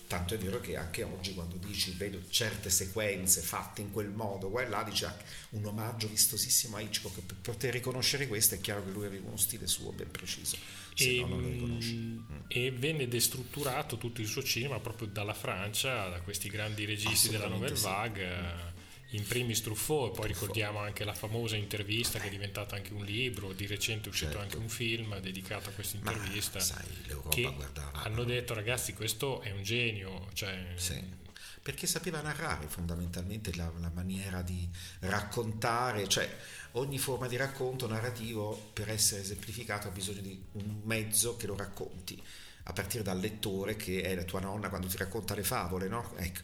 Tanto 0.06 0.34
è 0.34 0.38
vero 0.38 0.60
che 0.60 0.76
anche 0.76 1.02
oggi 1.02 1.34
quando 1.34 1.56
dici 1.56 1.90
vedo 1.92 2.20
certe 2.28 2.70
sequenze 2.70 3.40
fatte 3.40 3.80
in 3.80 3.90
quel 3.90 4.08
modo, 4.08 4.48
qua 4.50 4.62
e 4.62 4.68
là 4.68 4.84
dice 4.84 5.06
anche 5.06 5.24
un 5.50 5.64
omaggio 5.64 6.06
vistosissimo 6.08 6.76
a 6.76 6.80
Hitchcock. 6.80 7.20
Per 7.22 7.36
poter 7.36 7.72
riconoscere 7.72 8.28
questo 8.28 8.54
è 8.54 8.60
chiaro 8.60 8.84
che 8.84 8.90
lui 8.90 9.06
aveva 9.06 9.26
uno 9.26 9.36
stile 9.36 9.66
suo 9.66 9.90
ben 9.92 10.10
preciso, 10.10 10.56
se 10.94 11.16
e, 11.16 11.20
no 11.20 11.26
non 11.26 11.42
lo 11.42 11.48
riconosci. 11.48 11.94
Mm. 11.94 12.38
E 12.46 12.70
venne 12.70 13.08
destrutturato 13.08 13.98
tutto 13.98 14.20
il 14.20 14.28
suo 14.28 14.42
cinema 14.42 14.78
proprio 14.78 15.08
dalla 15.08 15.34
Francia, 15.34 16.08
da 16.08 16.20
questi 16.20 16.48
grandi 16.48 16.84
registi 16.84 17.28
della 17.28 17.48
Nouvelle 17.48 17.78
Vague. 17.78 18.36
Mm 18.36 18.75
in 19.16 19.26
primis 19.26 19.62
Truffaut, 19.62 20.14
poi 20.14 20.28
ricordiamo 20.28 20.78
anche 20.78 21.04
la 21.04 21.14
famosa 21.14 21.56
intervista 21.56 22.18
che 22.18 22.26
è 22.26 22.30
diventata 22.30 22.76
anche 22.76 22.92
un 22.92 23.04
libro, 23.04 23.52
di 23.52 23.66
recente 23.66 24.08
è 24.08 24.10
uscito 24.10 24.32
certo. 24.32 24.44
anche 24.44 24.56
un 24.56 24.68
film 24.68 25.18
dedicato 25.18 25.70
a 25.70 25.72
questa 25.72 25.96
intervista. 25.96 26.58
Ma, 26.58 26.64
sai, 26.64 26.86
l'Europa 27.06 27.50
guardava. 27.50 28.02
Hanno 28.02 28.24
detto 28.24 28.54
ragazzi 28.54 28.92
questo 28.92 29.40
è 29.40 29.50
un 29.50 29.62
genio, 29.62 30.28
cioè, 30.34 30.72
sì 30.76 31.24
perché 31.66 31.88
sapeva 31.88 32.20
narrare 32.20 32.68
fondamentalmente 32.68 33.52
la, 33.56 33.72
la, 33.80 33.90
maniera 33.92 34.40
di 34.40 34.70
raccontare, 35.00 36.06
cioè 36.06 36.32
ogni 36.72 36.96
forma 36.96 37.26
di 37.26 37.34
racconto 37.34 37.88
narrativo 37.88 38.70
per 38.72 38.88
essere 38.88 39.22
esemplificato 39.22 39.88
ha 39.88 39.90
bisogno 39.90 40.20
di 40.20 40.40
un 40.52 40.82
mezzo 40.84 41.34
che 41.34 41.48
lo 41.48 41.56
racconti, 41.56 42.22
a 42.62 42.72
partire 42.72 43.02
dal 43.02 43.18
lettore 43.18 43.74
che 43.74 44.02
è 44.02 44.14
la 44.14 44.22
tua 44.22 44.38
nonna 44.38 44.68
quando 44.68 44.86
ti 44.86 44.96
racconta 44.96 45.34
le 45.34 45.42
favole, 45.42 45.88
no? 45.88 46.12
Ecco 46.18 46.42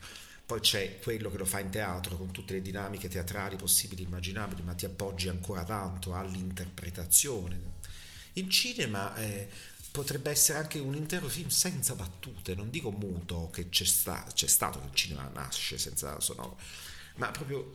poi 0.52 0.60
c'è 0.60 0.98
quello 0.98 1.30
che 1.30 1.38
lo 1.38 1.46
fa 1.46 1.60
in 1.60 1.70
teatro 1.70 2.18
con 2.18 2.30
tutte 2.30 2.52
le 2.52 2.60
dinamiche 2.60 3.08
teatrali 3.08 3.56
possibili 3.56 4.02
e 4.02 4.04
immaginabili, 4.04 4.60
ma 4.60 4.74
ti 4.74 4.84
appoggi 4.84 5.28
ancora 5.28 5.64
tanto 5.64 6.14
all'interpretazione. 6.14 7.58
Il 8.34 8.50
cinema 8.50 9.14
eh, 9.14 9.48
potrebbe 9.90 10.30
essere 10.30 10.58
anche 10.58 10.78
un 10.78 10.94
intero 10.94 11.26
film 11.28 11.48
senza 11.48 11.94
battute, 11.94 12.54
non 12.54 12.68
dico 12.68 12.90
muto 12.90 13.48
che 13.50 13.70
c'è, 13.70 13.86
sta, 13.86 14.26
c'è 14.34 14.46
stato 14.46 14.78
che 14.80 14.88
il 14.88 14.94
cinema 14.94 15.26
nasce 15.32 15.78
senza 15.78 16.20
sonoro, 16.20 16.58
ma 17.14 17.30
proprio 17.30 17.74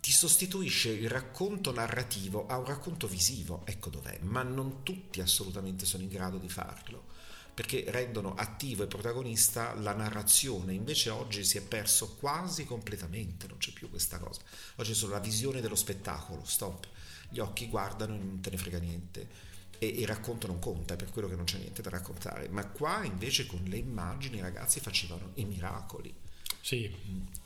ti 0.00 0.10
sostituisce 0.10 0.88
il 0.88 1.10
racconto 1.10 1.70
narrativo 1.70 2.46
a 2.46 2.56
un 2.56 2.64
racconto 2.64 3.06
visivo, 3.06 3.60
ecco 3.66 3.90
dov'è, 3.90 4.20
ma 4.22 4.42
non 4.42 4.82
tutti 4.82 5.20
assolutamente 5.20 5.84
sono 5.84 6.02
in 6.02 6.08
grado 6.08 6.38
di 6.38 6.48
farlo 6.48 7.10
perché 7.54 7.84
rendono 7.88 8.34
attivo 8.34 8.82
e 8.82 8.86
protagonista 8.86 9.74
la 9.74 9.92
narrazione, 9.92 10.72
invece 10.72 11.10
oggi 11.10 11.44
si 11.44 11.58
è 11.58 11.62
perso 11.62 12.14
quasi 12.14 12.64
completamente, 12.64 13.46
non 13.46 13.58
c'è 13.58 13.72
più 13.72 13.90
questa 13.90 14.18
cosa. 14.18 14.40
Oggi 14.76 14.92
è 14.92 14.94
solo 14.94 15.12
la 15.12 15.20
visione 15.20 15.60
dello 15.60 15.74
spettacolo, 15.74 16.44
stop. 16.44 16.88
Gli 17.28 17.40
occhi 17.40 17.68
guardano 17.68 18.14
e 18.14 18.18
non 18.18 18.40
te 18.40 18.50
ne 18.50 18.56
frega 18.56 18.78
niente. 18.78 19.50
E 19.78 19.86
il 19.86 20.06
racconto 20.06 20.46
non 20.46 20.60
conta, 20.60 20.94
è 20.94 20.96
per 20.96 21.10
quello 21.10 21.28
che 21.28 21.34
non 21.34 21.44
c'è 21.44 21.58
niente 21.58 21.82
da 21.82 21.90
raccontare. 21.90 22.48
Ma 22.48 22.66
qua 22.68 23.04
invece 23.04 23.46
con 23.46 23.62
le 23.64 23.76
immagini 23.76 24.38
i 24.38 24.40
ragazzi 24.40 24.80
facevano 24.80 25.32
i 25.34 25.44
miracoli. 25.44 26.14
Sì. 26.62 26.88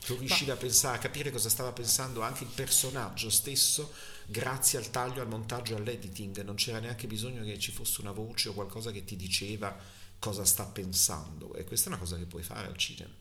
Tu 0.05 0.15
riuscivi 0.15 0.51
Ma... 0.51 0.55
a 0.55 0.57
pensare, 0.57 0.97
a 0.97 0.99
capire 0.99 1.31
cosa 1.31 1.49
stava 1.49 1.71
pensando 1.71 2.21
anche 2.21 2.43
il 2.43 2.51
personaggio 2.53 3.31
stesso 3.31 3.91
grazie 4.27 4.77
al 4.77 4.91
taglio, 4.91 5.21
al 5.21 5.27
montaggio 5.27 5.75
all'editing. 5.75 6.43
Non 6.43 6.55
c'era 6.55 6.79
neanche 6.79 7.07
bisogno 7.07 7.43
che 7.43 7.57
ci 7.57 7.71
fosse 7.71 8.01
una 8.01 8.11
voce 8.11 8.49
o 8.49 8.53
qualcosa 8.53 8.91
che 8.91 9.03
ti 9.03 9.15
diceva 9.15 9.75
cosa 10.19 10.45
sta 10.45 10.65
pensando 10.65 11.53
e 11.55 11.63
questa 11.63 11.89
è 11.89 11.93
una 11.93 11.99
cosa 11.99 12.17
che 12.17 12.25
puoi 12.25 12.43
fare 12.43 12.67
al 12.67 12.77
cinema. 12.77 13.13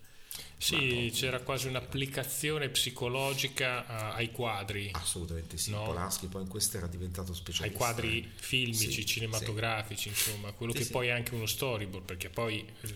Sì, 0.58 1.10
c'era 1.14 1.40
quasi 1.40 1.66
un'applicazione 1.68 2.68
psicologica 2.68 4.14
ai 4.14 4.30
quadri. 4.32 4.90
Assolutamente 4.92 5.56
sì, 5.58 5.70
no? 5.70 5.84
Polanski 5.84 6.26
poi 6.26 6.42
in 6.42 6.48
questo 6.48 6.78
era 6.78 6.86
diventato 6.86 7.34
specialista. 7.34 7.64
Ai 7.64 7.72
quadri 7.72 8.22
eh. 8.22 8.28
filmici, 8.34 8.92
sì, 8.92 9.06
cinematografici, 9.06 10.02
sì. 10.02 10.08
insomma, 10.08 10.52
quello 10.52 10.72
sì, 10.72 10.78
che 10.78 10.86
poi 10.86 11.08
è 11.08 11.10
anche 11.10 11.34
uno 11.34 11.46
storyboard, 11.46 12.04
perché 12.04 12.30
poi 12.30 12.66
eh, 12.80 12.94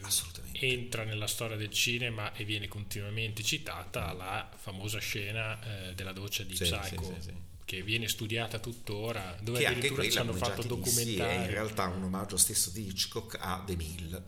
entra 0.52 1.04
nella 1.04 1.26
storia 1.26 1.56
del 1.56 1.70
cinema 1.70 2.32
e 2.34 2.44
viene 2.44 2.66
continuamente 2.68 3.42
citata 3.42 4.12
la 4.12 4.50
famosa 4.54 4.98
scena 4.98 5.88
eh, 5.88 5.94
della 5.94 6.12
doccia 6.12 6.42
di 6.42 6.54
Psycho 6.54 7.48
che 7.70 7.82
viene 7.82 8.08
studiata 8.08 8.58
tuttora, 8.58 9.36
dove 9.40 9.60
che 9.60 9.66
addirittura 9.66 10.02
ci 10.10 10.18
hanno 10.18 10.32
fatto 10.32 10.62
ti 10.62 10.80
dissi, 10.80 11.18
è 11.18 11.44
in 11.44 11.50
realtà 11.50 11.86
un 11.86 12.02
omaggio 12.02 12.36
stesso 12.36 12.70
di 12.70 12.88
Hitchcock 12.88 13.38
a 13.40 13.62
The 13.64 13.76
Mill, 13.76 14.20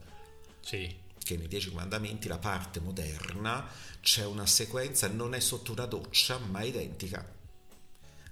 Sì, 0.60 0.94
che 1.18 1.36
nei 1.36 1.48
Dieci 1.48 1.70
Comandamenti, 1.70 2.28
la 2.28 2.38
parte 2.38 2.78
moderna, 2.78 3.66
c'è 4.00 4.24
una 4.24 4.46
sequenza, 4.46 5.08
non 5.08 5.34
è 5.34 5.40
sotto 5.40 5.72
una 5.72 5.86
doccia, 5.86 6.38
ma 6.38 6.62
identica. 6.62 7.28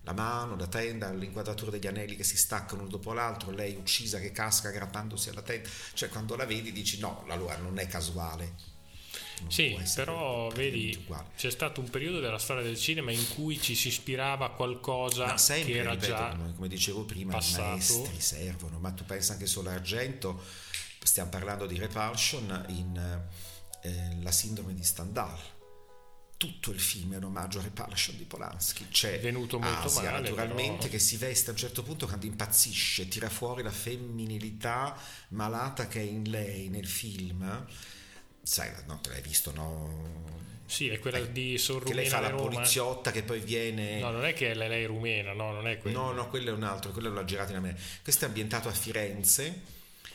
La 0.02 0.12
mano, 0.12 0.54
la 0.54 0.68
tenda, 0.68 1.12
l'inquadratura 1.12 1.72
degli 1.72 1.88
anelli 1.88 2.14
che 2.14 2.22
si 2.22 2.36
staccano 2.36 2.82
uno 2.82 2.90
dopo 2.90 3.12
l'altro, 3.12 3.50
lei 3.50 3.74
uccisa 3.74 4.20
che 4.20 4.30
casca 4.30 4.68
aggrappandosi 4.68 5.28
alla 5.30 5.42
tenda. 5.42 5.68
Cioè, 5.92 6.08
quando 6.08 6.36
la 6.36 6.46
vedi 6.46 6.70
dici 6.70 7.00
no, 7.00 7.24
allora 7.26 7.56
non 7.56 7.80
è 7.80 7.88
casuale. 7.88 8.69
Sì, 9.48 9.76
però 9.94 10.48
vedi, 10.50 10.96
uguale. 11.02 11.28
c'è 11.36 11.50
stato 11.50 11.80
un 11.80 11.90
periodo 11.90 12.20
della 12.20 12.38
storia 12.38 12.62
del 12.62 12.78
cinema 12.78 13.10
in 13.10 13.28
cui 13.34 13.60
ci 13.60 13.74
si 13.74 13.88
ispirava 13.88 14.46
a 14.46 14.50
qualcosa 14.50 15.26
Ma 15.26 15.36
sempre, 15.38 15.72
che 15.72 15.78
era 15.78 15.90
ripeto, 15.92 16.12
già 16.12 16.28
come, 16.36 16.54
come 16.54 16.68
dicevo 16.68 17.04
prima, 17.04 17.32
passato. 17.32 17.62
i 17.62 17.68
maestri 17.68 18.20
servono, 18.20 18.78
ma 18.78 18.90
tu 18.92 19.04
pensa 19.04 19.32
anche 19.34 19.46
solo 19.46 19.70
a 19.70 19.72
Argento, 19.72 20.42
stiamo 21.02 21.30
parlando 21.30 21.66
di 21.66 21.78
Repulsion 21.78 22.64
in 22.68 23.22
eh, 23.82 24.16
La 24.22 24.32
sindrome 24.32 24.74
di 24.74 24.82
Stendhal. 24.84 25.38
Tutto 26.36 26.70
il 26.70 26.80
film 26.80 27.12
è 27.12 27.16
un 27.18 27.24
omaggio 27.24 27.58
a 27.58 27.62
Repulsion 27.62 28.16
di 28.16 28.24
Polanski. 28.24 28.88
C'è 28.88 29.16
È 29.16 29.20
venuto 29.20 29.58
molto 29.58 29.88
Asia, 29.88 30.10
male, 30.10 30.20
naturalmente, 30.30 30.76
però. 30.78 30.92
che 30.92 30.98
si 30.98 31.18
veste 31.18 31.50
a 31.50 31.52
un 31.52 31.58
certo 31.58 31.82
punto 31.82 32.06
quando 32.06 32.24
impazzisce, 32.24 33.08
tira 33.08 33.28
fuori 33.28 33.62
la 33.62 33.70
femminilità 33.70 34.96
malata 35.30 35.86
che 35.86 36.00
è 36.00 36.02
in 36.04 36.30
lei 36.30 36.70
nel 36.70 36.86
film. 36.86 37.66
Sai, 38.42 38.70
no, 38.86 38.98
te 39.00 39.10
l'hai 39.10 39.22
visto, 39.22 39.52
no? 39.52 40.28
Sì, 40.66 40.88
è 40.88 40.98
quella 41.00 41.18
di 41.20 41.54
Eh, 41.54 41.58
Che 41.84 41.94
lei 41.94 42.08
fa 42.08 42.20
la 42.20 42.28
Roma. 42.30 42.42
poliziotta 42.48 43.10
che 43.10 43.22
poi 43.24 43.40
viene... 43.40 43.98
No, 43.98 44.10
non 44.12 44.24
è 44.24 44.32
che 44.34 44.54
lei 44.54 44.68
lei 44.68 44.84
è 44.84 44.86
rumena, 44.86 45.32
no, 45.32 45.52
non 45.52 45.66
è 45.66 45.78
quello. 45.78 46.00
No, 46.00 46.12
no, 46.12 46.28
quello 46.28 46.50
è 46.50 46.52
un 46.52 46.62
altro, 46.62 46.92
quello 46.92 47.12
l'ha 47.12 47.24
girato 47.24 47.50
in 47.50 47.56
America. 47.58 47.80
Questo 48.02 48.24
è 48.24 48.28
ambientato 48.28 48.68
a 48.68 48.72
Firenze 48.72 49.62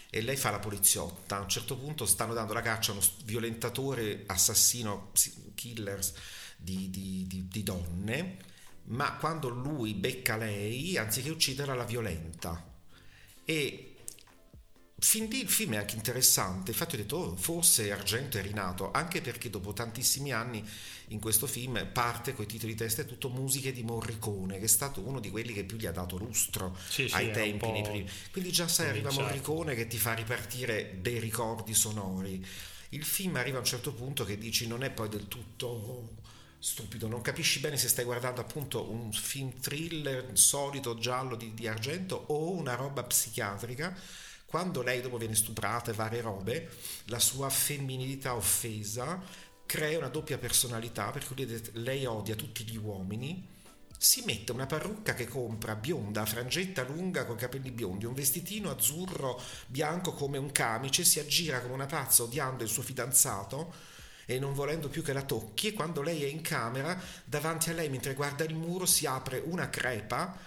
e 0.10 0.22
lei 0.22 0.38
fa 0.38 0.52
la 0.52 0.60
poliziotta. 0.60 1.38
A 1.38 1.42
un 1.42 1.50
certo 1.50 1.76
punto 1.78 2.06
stanno 2.06 2.34
dando 2.34 2.54
la 2.54 2.62
caccia 2.62 2.92
a 2.92 2.96
uno 2.96 3.04
violentatore, 3.26 4.24
assassino, 4.28 5.12
killers 5.54 6.14
di, 6.58 6.90
di- 6.90 7.26
di- 7.28 7.48
di 7.50 7.64
donne, 7.64 8.38
ma 8.86 9.14
quando 9.18 9.50
lui 9.50 9.94
becca 9.94 10.38
lei, 10.38 10.98
anziché 10.98 11.30
ucciderla, 11.30 11.74
la 11.76 11.84
violenta. 11.84 12.66
E 13.44 13.85
fin 14.98 15.26
lì 15.30 15.42
il 15.42 15.50
film 15.50 15.74
è 15.74 15.78
anche 15.78 15.96
interessante, 15.96 16.72
infatti 16.72 16.96
ho 16.96 16.98
detto 16.98 17.18
"Oh, 17.18 17.36
forse 17.36 17.92
Argento 17.92 18.38
è 18.38 18.42
rinato, 18.42 18.92
anche 18.92 19.22
perché 19.22 19.50
dopo 19.50 19.74
tantissimi 19.74 20.32
anni 20.32 20.64
in 21.10 21.20
questo 21.20 21.48
film 21.48 21.88
parte 21.92 22.34
con 22.34 22.46
i 22.46 22.48
titoli 22.48 22.74
di 22.74 22.78
testa 22.80 23.02
è 23.02 23.06
tutto 23.06 23.30
musiche 23.30 23.72
di 23.72 23.84
Morricone, 23.84 24.58
che 24.58 24.66
è 24.66 24.68
stato 24.68 25.02
uno 25.02 25.20
di 25.20 25.30
quelli 25.30 25.54
che 25.54 25.64
più 25.66 25.78
gli 25.78 25.86
ha 25.86 25.92
dato 25.92 26.18
lustro 26.18 26.76
Sì, 26.88 27.08
sì, 27.10 27.16
ai 27.16 27.26
un 27.26 27.32
tempi 27.32 27.72
nei 27.72 27.82
primi. 27.84 28.10
Quindi 28.32 28.52
già 28.52 28.68
sai, 28.68 28.88
arriva. 28.90 29.12
Morricone 29.12 29.76
che 29.76 29.88
ti 29.88 29.98
fa 29.98 30.14
ripartire 30.14 30.98
dei 31.02 31.20
ricordi 31.20 31.74
sonori. 31.74 32.44
Il 32.90 33.04
film 33.04 33.36
arriva 33.36 33.58
a 33.58 33.60
un 33.60 33.66
certo 33.66 33.94
punto 33.94 34.24
che 34.24 34.38
dici 34.38 34.68
non 34.68 34.84
è 34.84 34.92
poi 34.92 35.10
del 35.10 35.28
tutto 35.28 36.16
stupido, 36.60 37.08
non 37.08 37.22
capisci 37.22 37.60
bene 37.60 37.78
se 37.78 37.88
stai 37.90 38.06
guardando 38.06 38.42
appunto 38.42 38.90
un 38.90 39.12
film 39.12 39.54
thriller 39.60 40.30
solito 40.34 40.98
giallo 40.98 41.36
di, 41.36 41.54
di 41.54 41.68
argento 41.68 42.16
o 42.28 42.52
una 42.52 42.76
roba 42.76 43.04
psichiatrica. 43.04 43.96
Quando 44.46 44.82
lei 44.82 45.02
dopo 45.02 45.18
viene 45.18 45.36
stuprata 45.36 45.92
e 45.92 45.96
varie 45.96 46.22
robe, 46.22 46.70
la 47.06 47.20
sua 47.20 47.50
femminilità 47.50 48.36
offesa 48.36 49.22
crea 49.66 49.98
una 49.98 50.10
doppia 50.10 50.38
personalità 50.38 51.10
per 51.10 51.26
cui 51.26 51.72
lei- 51.74 52.06
odia 52.06 52.36
tutti 52.36 52.64
gli 52.64 52.78
uomini 52.78 53.54
si 53.98 54.24
mette 54.26 54.52
una 54.52 54.68
parrucca 54.68 55.14
che 55.14 55.28
compra 55.28 55.76
bionda, 55.76 56.26
frangetta 56.26 56.84
lunga 56.84 57.26
con 57.26 57.36
capelli 57.36 57.72
biondi, 57.72 58.06
un 58.06 58.14
vestitino 58.14 58.70
azzurro 58.70 59.42
bianco 59.68 60.14
come 60.14 60.38
un 60.38 60.52
camice, 60.52 61.04
si 61.04 61.20
aggira 61.20 61.62
come 61.62 61.74
una 61.74 61.86
pazza 61.86 62.24
odiando 62.24 62.64
il 62.64 62.70
suo 62.70 62.84
fidanzato 62.84 63.74
e 64.26 64.40
non 64.40 64.54
volendo 64.54 64.90
più 64.90 65.02
che 65.02 65.14
la 65.14 65.22
tocchi 65.22 65.68
e 65.68 65.74
quando 65.74 66.02
lei 66.02 66.24
è 66.24 66.28
in 66.28 66.42
camera 66.42 67.00
davanti 67.24 67.70
a 67.70 67.74
lei 67.74 67.90
mentre 67.90 68.16
guarda 68.16 68.44
il 68.44 68.56
muro 68.56 68.86
si 68.86 69.06
apre 69.06 69.42
una 69.46 69.70
crepa 69.70 70.38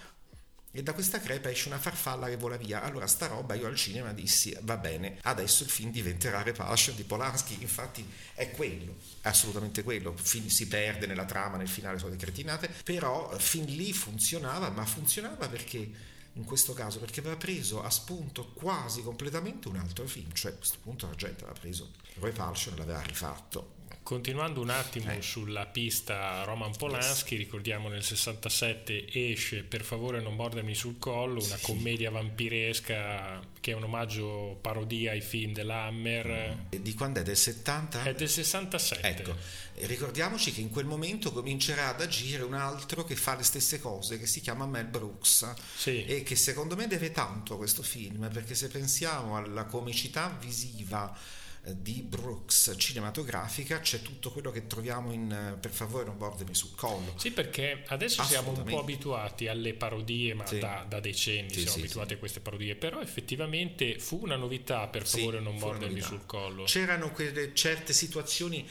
e 0.71 0.83
da 0.83 0.93
questa 0.93 1.19
crepa 1.19 1.49
esce 1.49 1.67
una 1.67 1.79
farfalla 1.79 2.27
che 2.27 2.37
vola 2.37 2.57
via. 2.57 2.83
Allora 2.83 3.07
sta 3.07 3.27
roba 3.27 3.55
io 3.55 3.67
al 3.67 3.75
cinema 3.75 4.13
dissi 4.13 4.55
va 4.61 4.77
bene, 4.77 5.17
adesso 5.23 5.63
il 5.63 5.69
film 5.69 5.91
diventerà 5.91 6.41
Repulsion 6.41 6.95
di 6.95 7.03
Polanski, 7.03 7.57
infatti 7.61 8.07
è 8.33 8.51
quello, 8.51 8.97
è 9.21 9.27
assolutamente 9.27 9.83
quello, 9.83 10.11
il 10.11 10.19
film 10.19 10.47
si 10.47 10.67
perde 10.67 11.07
nella 11.07 11.25
trama, 11.25 11.57
nel 11.57 11.67
finale 11.67 11.97
sono 11.97 12.11
delle 12.11 12.21
cretinate, 12.21 12.69
però 12.83 13.37
fin 13.37 13.65
lì 13.65 13.93
funzionava, 13.93 14.69
ma 14.69 14.85
funzionava 14.85 15.47
perché 15.47 16.17
in 16.33 16.43
questo 16.45 16.73
caso 16.73 16.99
perché 16.99 17.19
aveva 17.19 17.35
preso 17.35 17.83
a 17.83 17.89
spunto 17.89 18.51
quasi 18.53 19.01
completamente 19.01 19.67
un 19.67 19.77
altro 19.77 20.05
film, 20.07 20.31
cioè 20.33 20.51
a 20.51 20.55
questo 20.55 20.77
punto 20.81 21.07
la 21.07 21.15
gente 21.15 21.43
aveva 21.43 21.59
preso 21.59 21.91
Repulsion 22.19 22.75
e 22.75 22.77
l'aveva 22.77 23.01
rifatto. 23.01 23.78
Continuando 24.09 24.59
un 24.61 24.71
attimo 24.71 25.11
Eh. 25.11 25.21
sulla 25.21 25.67
pista 25.67 26.41
Roman 26.43 26.75
Polanski, 26.75 27.35
ricordiamo 27.35 27.89
nel 27.89 28.03
67 28.03 29.05
esce 29.13 29.61
Per 29.61 29.83
favore 29.83 30.19
non 30.19 30.33
mordermi 30.33 30.73
sul 30.73 30.97
collo, 30.97 31.43
una 31.43 31.59
commedia 31.61 32.09
vampiresca 32.09 33.39
che 33.59 33.71
è 33.71 33.75
un 33.75 33.83
omaggio 33.83 34.57
parodia 34.61 35.11
ai 35.11 35.21
film 35.21 35.53
dell'Hammer. 35.53 36.65
E 36.69 36.81
di 36.81 36.95
quando 36.95 37.19
è? 37.19 37.23
Del 37.23 37.37
70? 37.37 38.01
È 38.01 38.15
del 38.15 38.29
67. 38.29 39.07
Ecco, 39.21 39.35
ricordiamoci 39.85 40.53
che 40.53 40.61
in 40.61 40.71
quel 40.71 40.85
momento 40.85 41.31
comincerà 41.31 41.89
ad 41.89 42.01
agire 42.01 42.41
un 42.41 42.55
altro 42.55 43.03
che 43.03 43.15
fa 43.15 43.35
le 43.35 43.43
stesse 43.43 43.79
cose, 43.79 44.17
che 44.17 44.25
si 44.25 44.41
chiama 44.41 44.65
Mel 44.65 44.85
Brooks 44.87 45.53
Sì. 45.75 46.03
e 46.05 46.23
che 46.23 46.35
secondo 46.35 46.75
me 46.75 46.87
deve 46.87 47.11
tanto 47.11 47.53
a 47.53 47.57
questo 47.57 47.83
film, 47.83 48.27
perché 48.33 48.55
se 48.55 48.69
pensiamo 48.69 49.37
alla 49.37 49.65
comicità 49.65 50.35
visiva 50.41 51.15
di 51.61 52.01
Brooks 52.01 52.73
cinematografica 52.77 53.79
c'è 53.79 54.01
tutto 54.01 54.31
quello 54.31 54.49
che 54.49 54.65
troviamo 54.65 55.11
in 55.11 55.31
eh, 55.31 55.57
Per 55.59 55.71
favore 55.71 56.05
non 56.05 56.17
mordemi 56.17 56.55
sul 56.55 56.73
collo. 56.75 57.13
Sì, 57.17 57.31
perché 57.31 57.83
adesso 57.87 58.23
siamo 58.23 58.51
un 58.51 58.63
po' 58.63 58.79
abituati 58.79 59.47
alle 59.47 59.73
parodie, 59.73 60.33
ma 60.33 60.45
Sì. 60.45 60.59
da, 60.59 60.85
da 60.87 60.99
decenni 60.99 61.49
Sì, 61.49 61.61
siamo 61.61 61.75
sì, 61.75 61.79
abituati 61.81 62.13
a 62.13 62.17
queste 62.17 62.39
parodie, 62.39 62.75
però 62.75 63.01
effettivamente 63.01 63.99
fu 63.99 64.19
una 64.21 64.35
novità, 64.35 64.87
per 64.87 65.05
favore 65.05 65.39
non 65.39 65.55
mordermi 65.57 66.01
sul 66.01 66.25
collo. 66.25 66.63
C'erano 66.63 67.11
quelle 67.11 67.53
certe 67.53 67.93
situazioni, 67.93 68.67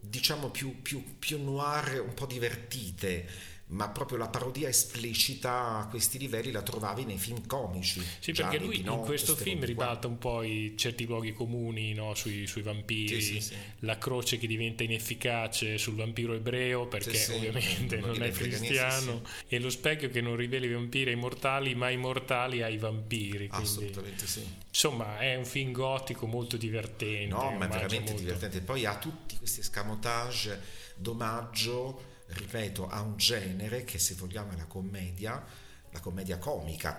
diciamo 0.00 0.50
più, 0.50 0.82
più, 0.82 1.18
più 1.18 1.42
noir, 1.42 2.00
un 2.00 2.14
po' 2.14 2.26
divertite, 2.26 3.54
ma 3.68 3.88
proprio 3.88 4.16
la 4.16 4.28
parodia 4.28 4.68
esplicita 4.68 5.78
a 5.78 5.88
questi 5.88 6.18
livelli 6.18 6.52
la 6.52 6.62
trovavi 6.62 7.04
nei 7.04 7.18
film 7.18 7.44
comici. 7.46 8.00
Sì, 8.20 8.32
perché 8.32 8.58
lui 8.58 8.76
in 8.76 8.82
Pinocchio, 8.82 9.04
questo 9.04 9.34
film 9.34 9.64
ribalta 9.64 10.06
un 10.06 10.18
po' 10.18 10.42
i 10.42 10.74
certi 10.76 11.04
luoghi 11.04 11.32
comuni 11.32 11.92
no, 11.92 12.14
sui, 12.14 12.46
sui 12.46 12.62
vampiri, 12.62 13.20
Sì, 13.20 13.34
sì, 13.34 13.40
sì. 13.40 13.54
la 13.80 13.98
croce 13.98 14.38
che 14.38 14.46
diventa 14.46 14.84
inefficace 14.84 15.78
sul 15.78 15.96
vampiro 15.96 16.34
ebreo 16.34 16.86
perché 16.86 17.26
ovviamente 17.34 17.96
non 17.96 18.10
non 18.10 18.22
è 18.22 18.30
cristiano 18.30 19.22
e 19.48 19.58
lo 19.58 19.68
specchio 19.68 20.10
che 20.10 20.20
non 20.20 20.36
rivela 20.36 20.64
i 20.64 20.72
vampiri 20.72 21.10
ai 21.10 21.16
mortali 21.16 21.74
ma 21.74 21.90
i 21.90 21.96
mortali 21.96 22.62
ai 22.62 22.78
vampiri. 22.78 23.48
Quindi, 23.48 23.66
Assolutamente 23.66 24.26
sì. 24.28 24.46
insomma 24.68 25.18
è 25.18 25.34
un 25.34 25.44
film 25.44 25.72
gotico 25.72 26.26
molto 26.26 26.56
divertente. 26.56 27.26
No, 27.34 27.50
ma 27.50 27.64
è 27.64 27.68
veramente 27.68 28.10
molto. 28.12 28.22
divertente. 28.22 28.60
Poi 28.60 28.84
ha 28.86 28.96
tutti 28.96 29.36
questi 29.36 29.60
escamotage 29.60 30.60
d'omaggio, 30.94 32.14
ripeto, 32.26 32.88
a 32.88 33.00
un 33.00 33.16
genere 33.16 33.84
che 33.84 33.98
se 33.98 34.14
vogliamo 34.14 34.52
è 34.52 34.56
la 34.56 34.66
commedia, 34.66 35.44
la 35.90 36.00
commedia 36.00 36.38
comica 36.38 36.96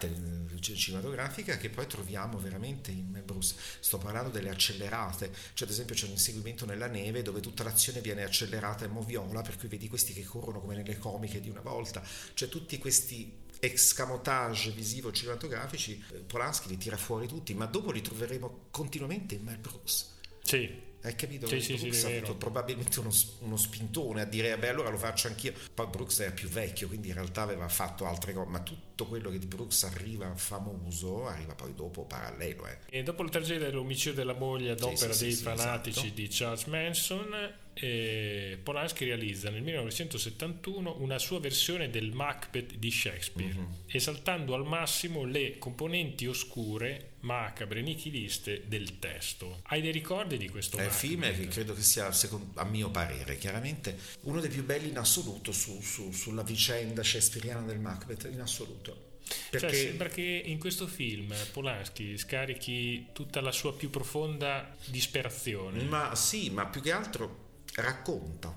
cinematografica 0.59 1.57
che 1.57 1.69
poi 1.69 1.85
troviamo 1.87 2.39
veramente 2.39 2.91
in 2.91 3.21
Brooks. 3.23 3.55
Sto 3.79 3.97
parlando 3.97 4.29
delle 4.29 4.49
accelerate, 4.49 5.31
cioè 5.53 5.67
ad 5.67 5.73
esempio 5.73 5.95
c'è 5.95 6.05
un 6.05 6.11
inseguimento 6.11 6.65
nella 6.65 6.87
neve 6.87 7.21
dove 7.21 7.39
tutta 7.39 7.63
l'azione 7.63 8.01
viene 8.01 8.23
accelerata 8.23 8.85
e 8.85 8.87
moviola, 8.87 9.41
per 9.41 9.57
cui 9.57 9.67
vedi 9.67 9.87
questi 9.87 10.13
che 10.13 10.23
corrono 10.23 10.59
come 10.61 10.75
nelle 10.75 10.97
comiche 10.97 11.39
di 11.39 11.49
una 11.49 11.61
volta, 11.61 12.01
cioè 12.33 12.49
tutti 12.49 12.77
questi 12.77 13.45
escamotage 13.59 14.69
visivo 14.71 15.11
cinematografici 15.11 16.03
eh, 16.11 16.17
Polanski 16.19 16.67
li 16.69 16.77
tira 16.77 16.95
fuori 16.95 17.27
tutti 17.27 17.55
ma 17.55 17.65
dopo 17.65 17.89
li 17.89 18.01
troveremo 18.01 18.67
continuamente 18.69 19.35
in 19.35 19.43
Mel 19.43 19.57
Brooks. 19.57 20.15
Sì, 20.43 20.86
hai 21.07 21.15
capito? 21.15 21.47
Sì, 21.47 21.59
sì, 21.61 21.75
Brooks 21.75 21.97
sì, 21.97 22.05
ha 22.05 22.17
avuto 22.17 22.35
probabilmente 22.35 22.99
uno, 22.99 23.11
uno 23.39 23.57
spintone 23.57 24.21
a 24.21 24.25
dire 24.25 24.49
vabbè 24.51 24.67
allora 24.67 24.89
lo 24.89 24.97
faccio 24.97 25.27
anch'io 25.27 25.53
poi 25.73 25.87
Brooks 25.87 26.19
era 26.19 26.31
più 26.31 26.47
vecchio 26.49 26.87
quindi 26.87 27.09
in 27.09 27.13
realtà 27.13 27.41
aveva 27.41 27.67
fatto 27.67 28.05
altre 28.05 28.33
cose 28.33 28.49
ma 28.49 28.59
tutto 28.61 29.05
quello 29.05 29.29
che 29.29 29.39
di 29.39 29.45
Brooks 29.45 29.83
arriva 29.83 30.33
famoso 30.35 31.27
arriva 31.27 31.55
poi 31.55 31.73
dopo 31.73 32.03
parallelo 32.03 32.67
eh. 32.67 32.77
E 32.89 33.03
dopo 33.03 33.23
la 33.23 33.29
tragedia 33.29 33.67
dell'omicidio 33.67 34.13
della 34.13 34.33
moglie 34.33 34.71
ad 34.71 34.81
opera 34.81 35.15
dei 35.15 35.33
sì, 35.33 35.43
fanatici 35.43 35.99
esatto. 35.99 36.13
di 36.13 36.27
Charles 36.29 36.65
Manson, 36.65 37.53
eh, 37.79 38.59
Polanski 38.61 39.05
realizza 39.05 39.49
nel 39.49 39.61
1971 39.61 40.97
una 40.99 41.19
sua 41.19 41.39
versione 41.39 41.89
del 41.89 42.11
Macbeth 42.11 42.75
di 42.75 42.89
Shakespeare, 42.89 43.53
mm-hmm. 43.53 43.71
esaltando 43.87 44.55
al 44.55 44.65
massimo 44.65 45.23
le 45.23 45.57
componenti 45.59 46.25
oscure, 46.25 47.11
macabre, 47.21 47.81
nichiliste 47.81 48.63
del 48.65 48.97
testo. 48.99 49.59
Hai 49.63 49.81
dei 49.81 49.91
ricordi 49.91 50.37
di 50.37 50.49
questo 50.49 50.77
È 50.77 50.85
un 50.85 50.91
film 50.91 51.21
che 51.21 51.47
credo 51.47 51.73
che 51.73 51.81
sia, 51.81 52.11
secondo, 52.11 52.59
a 52.59 52.65
mio 52.65 52.89
parere, 52.89 53.37
chiaramente 53.37 53.97
uno 54.21 54.41
dei 54.41 54.49
più 54.49 54.65
belli 54.65 54.89
in 54.89 54.97
assoluto 54.97 55.51
su, 55.51 55.79
su, 55.81 56.11
sulla 56.11 56.43
vicenda 56.43 57.03
shakespeariana 57.03 57.61
del 57.61 57.79
Macbeth, 57.79 58.27
in 58.31 58.41
assoluto. 58.41 59.05
Cioè, 59.27 59.49
Perché... 59.49 59.67
Cioè, 59.67 59.85
sembra 59.87 60.07
che 60.07 60.41
in 60.45 60.57
questo 60.57 60.87
film 60.87 61.33
Polanski 61.51 62.17
scarichi 62.17 63.07
tutta 63.11 63.41
la 63.41 63.51
sua 63.51 63.75
più 63.75 63.89
profonda 63.89 64.73
disperazione. 64.85 65.83
Ma 65.83 66.15
sì, 66.15 66.49
ma 66.49 66.65
più 66.65 66.81
che 66.81 66.91
altro 66.91 67.45
racconta 67.77 68.55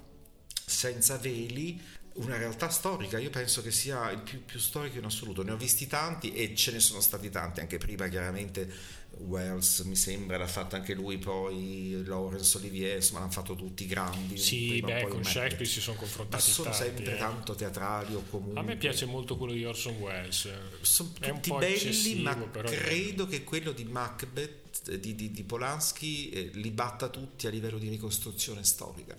senza 0.64 1.16
veli 1.18 1.80
una 2.14 2.36
realtà 2.36 2.68
storica, 2.68 3.18
io 3.18 3.30
penso 3.30 3.62
che 3.62 3.70
sia 3.70 4.10
il 4.10 4.20
più, 4.20 4.44
più, 4.44 4.58
storico 4.58 4.98
in 4.98 5.04
assoluto. 5.04 5.42
Ne 5.42 5.52
ho 5.52 5.56
visti 5.56 5.86
tanti 5.86 6.32
e 6.32 6.54
ce 6.54 6.72
ne 6.72 6.80
sono 6.80 7.00
stati 7.00 7.30
tanti 7.30 7.60
anche 7.60 7.78
prima, 7.78 8.08
chiaramente. 8.08 8.98
Wells 9.26 9.80
mi 9.80 9.96
sembra 9.96 10.38
l'ha 10.38 10.46
fatto 10.46 10.76
anche 10.76 10.94
lui, 10.94 11.18
poi 11.18 12.02
Laurence 12.04 12.56
Olivier, 12.56 12.96
insomma 12.96 13.20
l'hanno 13.20 13.32
fatto 13.32 13.54
tutti 13.54 13.86
grandi. 13.86 14.38
Sì, 14.38 14.80
beh, 14.80 15.08
con 15.08 15.24
Shakespeare 15.24 15.64
si 15.66 15.80
sono 15.80 15.96
confrontati. 15.96 16.42
Ma 16.42 16.52
sono 16.52 16.70
tanti, 16.70 16.84
sempre 16.84 17.14
eh. 17.14 17.18
tanto 17.18 17.54
teatrali 17.54 18.14
o 18.14 18.24
comunque. 18.30 18.60
A 18.60 18.62
me 18.62 18.76
piace 18.76 19.06
molto 19.06 19.36
quello 19.36 19.52
di 19.52 19.64
Orson 19.64 19.96
Welles. 19.96 20.48
Sono 20.80 21.10
tutti 21.12 21.52
belli, 21.52 22.22
ma 22.22 22.36
credo 22.50 23.26
che 23.26 23.44
quello 23.44 23.72
di 23.72 23.84
Macbeth 23.84 24.59
di, 24.98 25.14
di, 25.14 25.30
di 25.30 25.44
Polanski 25.44 26.30
eh, 26.30 26.50
li 26.54 26.70
batta 26.70 27.08
tutti 27.08 27.46
a 27.46 27.50
livello 27.50 27.78
di 27.78 27.88
ricostruzione 27.88 28.64
storica. 28.64 29.16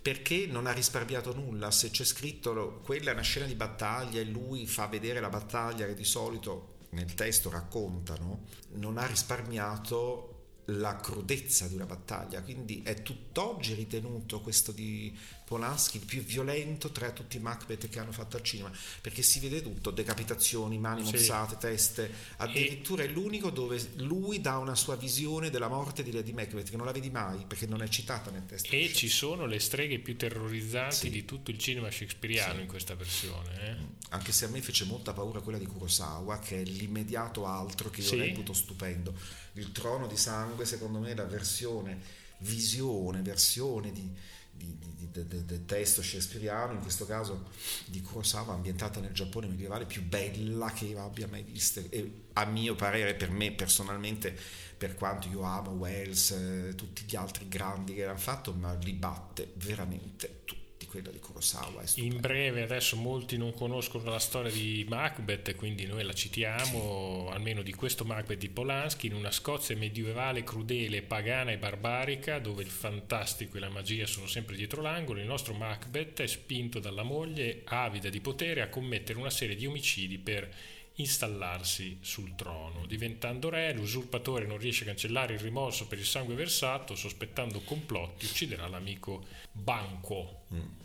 Perché 0.00 0.46
non 0.46 0.66
ha 0.66 0.72
risparmiato 0.72 1.34
nulla. 1.34 1.70
Se 1.70 1.90
c'è 1.90 2.04
scritto 2.04 2.80
quella 2.84 3.10
è 3.10 3.12
una 3.12 3.22
scena 3.22 3.46
di 3.46 3.54
battaglia 3.54 4.20
e 4.20 4.24
lui 4.24 4.66
fa 4.66 4.86
vedere 4.86 5.20
la 5.20 5.28
battaglia 5.28 5.86
che 5.86 5.94
di 5.94 6.04
solito 6.04 6.74
nel 6.90 7.14
testo 7.14 7.50
raccontano, 7.50 8.44
non 8.74 8.98
ha 8.98 9.06
risparmiato 9.06 10.36
la 10.70 10.96
crudezza 10.96 11.68
di 11.68 11.74
una 11.74 11.86
battaglia, 11.86 12.42
quindi 12.42 12.82
è 12.82 13.02
tutt'oggi 13.02 13.74
ritenuto 13.74 14.40
questo 14.40 14.72
di 14.72 15.16
Polanski 15.46 15.98
il 15.98 16.04
più 16.04 16.22
violento 16.22 16.90
tra 16.90 17.12
tutti 17.12 17.36
i 17.36 17.40
Macbeth 17.40 17.88
che 17.88 18.00
hanno 18.00 18.10
fatto 18.10 18.36
al 18.36 18.42
cinema, 18.42 18.72
perché 19.00 19.22
si 19.22 19.38
vede 19.38 19.62
tutto, 19.62 19.92
decapitazioni, 19.92 20.76
mani 20.76 21.04
sì. 21.04 21.12
mozzate, 21.12 21.56
teste, 21.56 22.10
addirittura 22.38 23.04
e... 23.04 23.06
è 23.06 23.08
l'unico 23.10 23.50
dove 23.50 23.80
lui 23.98 24.40
dà 24.40 24.58
una 24.58 24.74
sua 24.74 24.96
visione 24.96 25.48
della 25.48 25.68
morte 25.68 26.02
di 26.02 26.10
Lady 26.10 26.32
Macbeth, 26.32 26.68
che 26.68 26.76
non 26.76 26.84
la 26.84 26.90
vedi 26.90 27.10
mai, 27.10 27.44
perché 27.46 27.66
non 27.68 27.80
è 27.80 27.88
citata 27.88 28.32
nel 28.32 28.44
testo. 28.44 28.74
E 28.74 28.92
ci 28.92 29.08
sono 29.08 29.46
le 29.46 29.60
streghe 29.60 30.00
più 30.00 30.16
terrorizzanti 30.16 30.96
sì. 30.96 31.10
di 31.10 31.24
tutto 31.24 31.52
il 31.52 31.58
cinema 31.58 31.92
shakespeariano 31.92 32.54
sì. 32.54 32.60
in 32.62 32.66
questa 32.66 32.96
versione. 32.96 33.60
Eh? 33.60 33.76
Anche 34.08 34.32
se 34.32 34.46
a 34.46 34.48
me 34.48 34.60
fece 34.60 34.84
molta 34.84 35.12
paura 35.12 35.40
quella 35.40 35.58
di 35.58 35.66
Kurosawa, 35.66 36.40
che 36.40 36.60
è 36.60 36.64
l'immediato 36.64 37.46
altro 37.46 37.88
che 37.88 38.00
io 38.00 38.16
reputo 38.16 38.52
stupendo. 38.52 39.14
Il 39.52 39.70
trono 39.70 40.08
di 40.08 40.16
sangue, 40.16 40.64
secondo 40.64 40.98
me, 40.98 41.12
è 41.12 41.14
la 41.14 41.24
versione, 41.24 42.00
visione, 42.38 43.22
versione 43.22 43.92
di 43.92 44.34
di, 44.56 44.76
di, 44.78 45.10
di, 45.10 45.44
del 45.44 45.64
testo 45.64 46.02
shakespeariano, 46.02 46.72
in 46.72 46.80
questo 46.80 47.06
caso 47.06 47.48
di 47.86 48.00
Kurosawa, 48.00 48.54
ambientata 48.54 49.00
nel 49.00 49.12
Giappone 49.12 49.46
medievale, 49.46 49.86
più 49.86 50.02
bella 50.02 50.70
che 50.72 50.96
abbia 50.98 51.26
mai 51.28 51.42
vista. 51.42 51.80
E 51.88 52.24
a 52.34 52.44
mio 52.44 52.74
parere, 52.74 53.14
per 53.14 53.30
me 53.30 53.52
personalmente, 53.52 54.36
per 54.76 54.94
quanto 54.94 55.28
io 55.28 55.42
amo 55.42 55.70
Wells, 55.70 56.30
eh, 56.30 56.74
tutti 56.74 57.04
gli 57.06 57.16
altri 57.16 57.48
grandi 57.48 57.94
che 57.94 58.04
hanno 58.04 58.18
fatto, 58.18 58.52
ma 58.52 58.74
li 58.74 58.92
batte 58.92 59.52
veramente 59.56 60.40
tutti 60.44 60.65
quella 60.96 61.10
di 61.10 61.18
Kurosawa. 61.18 61.82
In 61.96 62.20
breve, 62.20 62.62
adesso 62.62 62.96
molti 62.96 63.36
non 63.36 63.52
conoscono 63.52 64.10
la 64.10 64.18
storia 64.18 64.50
di 64.50 64.84
Macbeth, 64.88 65.54
quindi 65.54 65.84
noi 65.84 66.04
la 66.04 66.14
citiamo, 66.14 67.26
sì. 67.28 67.34
almeno 67.34 67.62
di 67.62 67.74
questo 67.74 68.04
Macbeth 68.04 68.38
di 68.38 68.48
Polanski, 68.48 69.08
in 69.08 69.14
una 69.14 69.30
Scozia 69.30 69.76
medievale 69.76 70.42
crudele, 70.42 71.02
pagana 71.02 71.50
e 71.50 71.58
barbarica, 71.58 72.38
dove 72.38 72.62
il 72.62 72.70
fantastico 72.70 73.58
e 73.58 73.60
la 73.60 73.68
magia 73.68 74.06
sono 74.06 74.26
sempre 74.26 74.56
dietro 74.56 74.80
l'angolo, 74.80 75.20
il 75.20 75.26
nostro 75.26 75.52
Macbeth 75.52 76.22
è 76.22 76.26
spinto 76.26 76.78
dalla 76.80 77.02
moglie, 77.02 77.60
avida 77.64 78.08
di 78.08 78.20
potere, 78.20 78.62
a 78.62 78.68
commettere 78.68 79.18
una 79.18 79.30
serie 79.30 79.56
di 79.56 79.66
omicidi 79.66 80.16
per 80.18 80.50
installarsi 80.94 81.98
sul 82.00 82.34
trono. 82.34 82.86
Diventando 82.86 83.50
re, 83.50 83.74
l'usurpatore 83.74 84.46
non 84.46 84.56
riesce 84.56 84.84
a 84.84 84.86
cancellare 84.86 85.34
il 85.34 85.40
rimorso 85.40 85.86
per 85.86 85.98
il 85.98 86.06
sangue 86.06 86.34
versato, 86.34 86.94
sospettando 86.94 87.60
complotti, 87.60 88.24
ucciderà 88.24 88.66
l'amico 88.66 89.26
Banquo. 89.52 90.44
Mm 90.54 90.84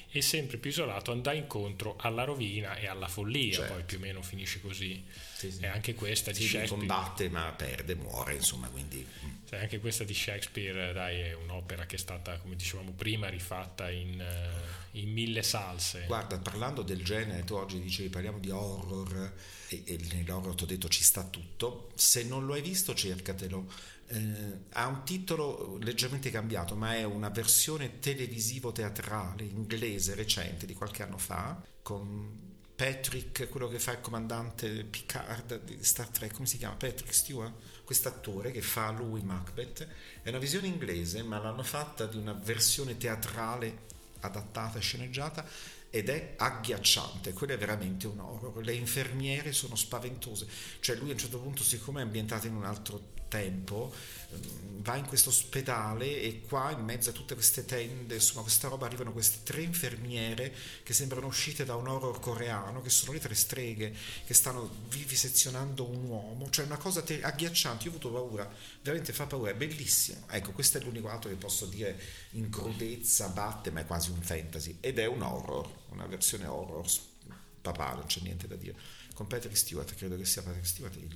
e 0.13 0.21
sempre 0.21 0.57
più 0.57 0.69
isolato 0.69 1.13
andrà 1.13 1.31
incontro 1.31 1.95
alla 1.97 2.25
rovina 2.25 2.75
e 2.75 2.87
alla 2.87 3.07
follia, 3.07 3.53
certo. 3.53 3.73
poi 3.73 3.83
più 3.83 3.97
o 3.97 4.01
meno 4.01 4.21
finisce 4.21 4.59
così. 4.59 5.01
Sì, 5.37 5.49
sì. 5.49 5.61
E 5.61 5.67
anche 5.67 5.95
questa 5.95 6.31
di 6.31 6.41
sì, 6.41 6.47
Shakespeare. 6.49 6.85
combatte 6.85 7.29
ma 7.29 7.49
perde, 7.53 7.95
muore, 7.95 8.35
insomma, 8.35 8.67
quindi... 8.67 9.07
Cioè, 9.47 9.59
anche 9.59 9.79
questa 9.79 10.03
di 10.03 10.13
Shakespeare, 10.13 10.91
dai, 10.91 11.19
è 11.19 11.33
un'opera 11.33 11.85
che 11.85 11.95
è 11.95 11.99
stata, 11.99 12.37
come 12.39 12.55
dicevamo 12.55 12.91
prima, 12.91 13.29
rifatta 13.29 13.89
in, 13.89 14.19
uh, 14.19 14.97
in 14.97 15.11
mille 15.11 15.43
salse. 15.43 16.03
Guarda, 16.07 16.37
parlando 16.39 16.81
del 16.81 17.03
genere, 17.03 17.45
tu 17.45 17.55
oggi 17.55 17.79
dicevi 17.79 18.09
parliamo 18.09 18.39
di 18.39 18.49
horror 18.49 19.33
e, 19.69 19.83
e 19.85 19.99
nell'horror 20.11 20.55
ti 20.55 20.63
ho 20.63 20.67
detto 20.67 20.89
ci 20.89 21.03
sta 21.03 21.23
tutto, 21.23 21.91
se 21.95 22.23
non 22.23 22.45
lo 22.45 22.53
hai 22.53 22.61
visto 22.61 22.93
cercatelo 22.93 23.99
eh, 24.11 24.19
ha 24.73 24.87
un 24.87 25.03
titolo 25.03 25.77
leggermente 25.81 26.29
cambiato, 26.29 26.75
ma 26.75 26.95
è 26.95 27.03
una 27.03 27.29
versione 27.29 27.99
televisivo-teatrale 27.99 29.43
inglese 29.43 30.00
recente 30.09 30.65
di 30.65 30.73
qualche 30.73 31.03
anno 31.03 31.17
fa, 31.17 31.61
con 31.81 32.49
Patrick, 32.75 33.47
quello 33.49 33.67
che 33.67 33.77
fa 33.77 33.91
il 33.91 34.01
comandante 34.01 34.83
Picard 34.83 35.63
di 35.63 35.77
Star 35.83 36.07
Trek, 36.07 36.33
come 36.33 36.47
si 36.47 36.57
chiama? 36.57 36.73
Patrick 36.75 37.13
Stewart, 37.13 37.53
quest'attore 37.83 38.51
che 38.51 38.61
fa 38.61 38.89
lui 38.89 39.21
Macbeth. 39.21 39.87
È 40.23 40.29
una 40.29 40.39
visione 40.39 40.67
inglese, 40.67 41.21
ma 41.21 41.37
l'hanno 41.37 41.61
fatta 41.61 42.07
di 42.07 42.17
una 42.17 42.33
versione 42.33 42.97
teatrale 42.97 43.89
adattata 44.21 44.79
sceneggiata 44.79 45.45
ed 45.91 46.09
è 46.09 46.33
agghiacciante, 46.37 47.33
quello 47.33 47.53
è 47.53 47.57
veramente 47.57 48.07
un 48.07 48.19
horror. 48.19 48.63
Le 48.63 48.73
infermiere 48.73 49.51
sono 49.51 49.75
spaventose, 49.75 50.47
cioè 50.79 50.95
lui 50.95 51.09
a 51.09 51.13
un 51.13 51.19
certo 51.19 51.39
punto, 51.39 51.61
siccome 51.61 51.99
è 51.99 52.03
ambientato 52.03 52.47
in 52.47 52.55
un 52.55 52.65
altro 52.65 53.19
tempo, 53.31 53.93
ehm, 54.31 54.81
va 54.81 54.95
in 54.97 55.05
questo 55.05 55.29
ospedale 55.29 56.21
e 56.21 56.41
qua 56.41 56.71
in 56.71 56.83
mezzo 56.83 57.11
a 57.11 57.13
tutte 57.13 57.33
queste 57.35 57.65
tende, 57.65 58.15
insomma 58.15 58.41
questa 58.41 58.67
roba 58.67 58.87
arrivano 58.87 59.13
queste 59.13 59.39
tre 59.43 59.61
infermiere 59.61 60.53
che 60.83 60.93
sembrano 60.93 61.27
uscite 61.27 61.63
da 61.63 61.75
un 61.75 61.87
horror 61.87 62.19
coreano, 62.19 62.81
che 62.81 62.89
sono 62.89 63.13
le 63.13 63.19
tre 63.19 63.35
streghe 63.35 63.95
che 64.25 64.33
stanno 64.33 64.69
vivisezionando 64.89 65.87
un 65.87 66.03
uomo, 66.05 66.49
cioè 66.49 66.65
una 66.65 66.77
cosa 66.77 67.01
ter- 67.03 67.23
agghiacciante, 67.23 67.85
io 67.85 67.91
ho 67.91 67.95
avuto 67.95 68.11
paura, 68.11 68.51
veramente 68.81 69.13
fa 69.13 69.27
paura, 69.27 69.51
è 69.51 69.55
bellissimo. 69.55 70.25
Ecco, 70.29 70.51
questo 70.51 70.79
è 70.79 70.81
l'unico 70.81 71.09
altro 71.09 71.29
che 71.29 71.35
posso 71.35 71.67
dire 71.67 71.97
in 72.31 72.49
crudezza, 72.49 73.27
batte, 73.27 73.71
ma 73.71 73.81
è 73.81 73.85
quasi 73.85 74.09
un 74.09 74.21
fantasy 74.21 74.77
ed 74.81 74.99
è 74.99 75.05
un 75.05 75.21
horror, 75.21 75.69
una 75.89 76.07
versione 76.07 76.47
horror 76.47 76.85
papà, 77.61 77.93
non 77.93 78.05
c'è 78.07 78.21
niente 78.21 78.47
da 78.47 78.55
dire. 78.55 78.75
Con 79.13 79.27
Patrick 79.27 79.55
Stewart, 79.55 79.93
credo 79.95 80.17
che 80.17 80.25
sia 80.25 80.41
Patrick 80.41 80.65
Stewart 80.65 80.95
il 80.95 81.07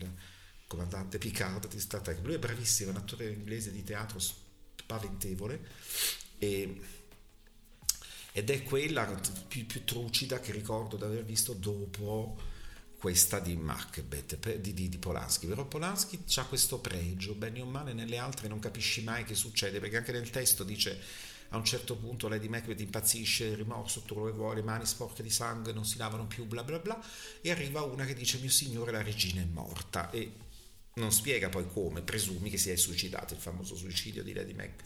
comandante 0.76 1.18
Picard 1.18 1.68
di 1.68 1.80
Star 1.80 2.02
Trek. 2.02 2.20
Lui 2.24 2.36
è 2.36 2.40
bravissimo, 2.40 2.92
è 2.92 2.94
un 2.94 3.00
attore 3.00 3.30
inglese 3.30 3.72
di 3.72 3.84
teatro 3.84 4.20
spaventevole 4.20 5.60
e, 6.38 6.82
ed 8.34 8.50
è 8.50 8.64
quella 8.64 9.06
più, 9.48 9.66
più, 9.66 9.86
trucida 9.86 10.40
che 10.40 10.52
ricordo 10.52 10.98
di 10.98 11.04
aver 11.04 11.24
visto 11.24 11.54
dopo 11.54 12.38
questa 13.00 13.40
di 13.40 13.56
Macbeth, 13.56 14.58
di, 14.58 14.74
di, 14.74 14.90
di 14.90 14.98
Polanski. 14.98 15.48
Però 15.48 15.66
Polanski 15.66 16.22
ha 16.36 16.46
questo 16.46 16.80
pregio, 16.80 17.34
bene 17.34 17.62
o 17.62 17.66
male 17.66 17.94
nelle 17.94 18.18
altre 18.18 18.48
non 18.48 18.60
capisci 18.60 19.04
mai 19.04 19.24
che 19.24 19.36
succede, 19.36 19.80
perché 19.80 19.98
anche 19.98 20.12
nel 20.12 20.30
testo 20.30 20.64
dice 20.64 21.00
a 21.50 21.58
un 21.58 21.64
certo 21.64 21.96
punto 21.96 22.28
Lady 22.28 22.50
Macbeth 22.50 22.82
impazzisce, 22.82 23.56
rimorso, 23.56 24.02
tutto 24.02 24.16
quello 24.16 24.32
che 24.32 24.38
vuole, 24.38 24.62
mani 24.64 24.86
sporche 24.86 25.24
di 25.24 25.30
sangue, 25.30 25.72
non 25.72 25.86
si 25.86 25.98
lavano 25.98 26.26
più, 26.26 26.46
bla 26.46 26.64
bla 26.64 26.80
bla, 26.80 27.00
e 27.40 27.52
arriva 27.52 27.84
una 27.84 28.04
che 28.04 28.14
dice 28.14 28.40
mio 28.40 28.50
signore 28.50 28.92
la 28.92 29.02
regina 29.02 29.42
è 29.42 29.46
morta 29.46 30.10
e 30.10 30.45
non 30.96 31.12
spiega 31.12 31.50
poi 31.50 31.68
come, 31.68 32.02
presumi 32.02 32.50
che 32.50 32.58
si 32.58 32.70
è 32.70 32.76
suicidato, 32.76 33.34
il 33.34 33.40
famoso 33.40 33.76
suicidio 33.76 34.24
di 34.24 34.34
Lady 34.34 34.54
Mac. 34.54 34.84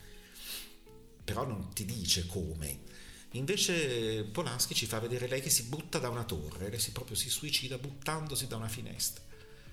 Però 1.24 1.46
non 1.46 1.72
ti 1.74 1.86
dice 1.86 2.26
come. 2.26 2.80
Invece 3.34 4.24
Polanski 4.24 4.74
ci 4.74 4.88
fa 4.88 5.00
vedere 5.00 5.28
lei 5.28 5.42
che 5.42 5.52
si 5.52 5.64
butta 5.64 6.00
da 6.00 6.10
una 6.10 6.24
torre, 6.24 6.70
lei 6.70 6.80
si 6.80 6.92
proprio 6.92 7.16
si 7.16 7.30
suicida 7.30 7.78
buttandosi 7.78 8.48
da 8.48 8.56
una 8.56 8.68
finestra. 8.68 9.24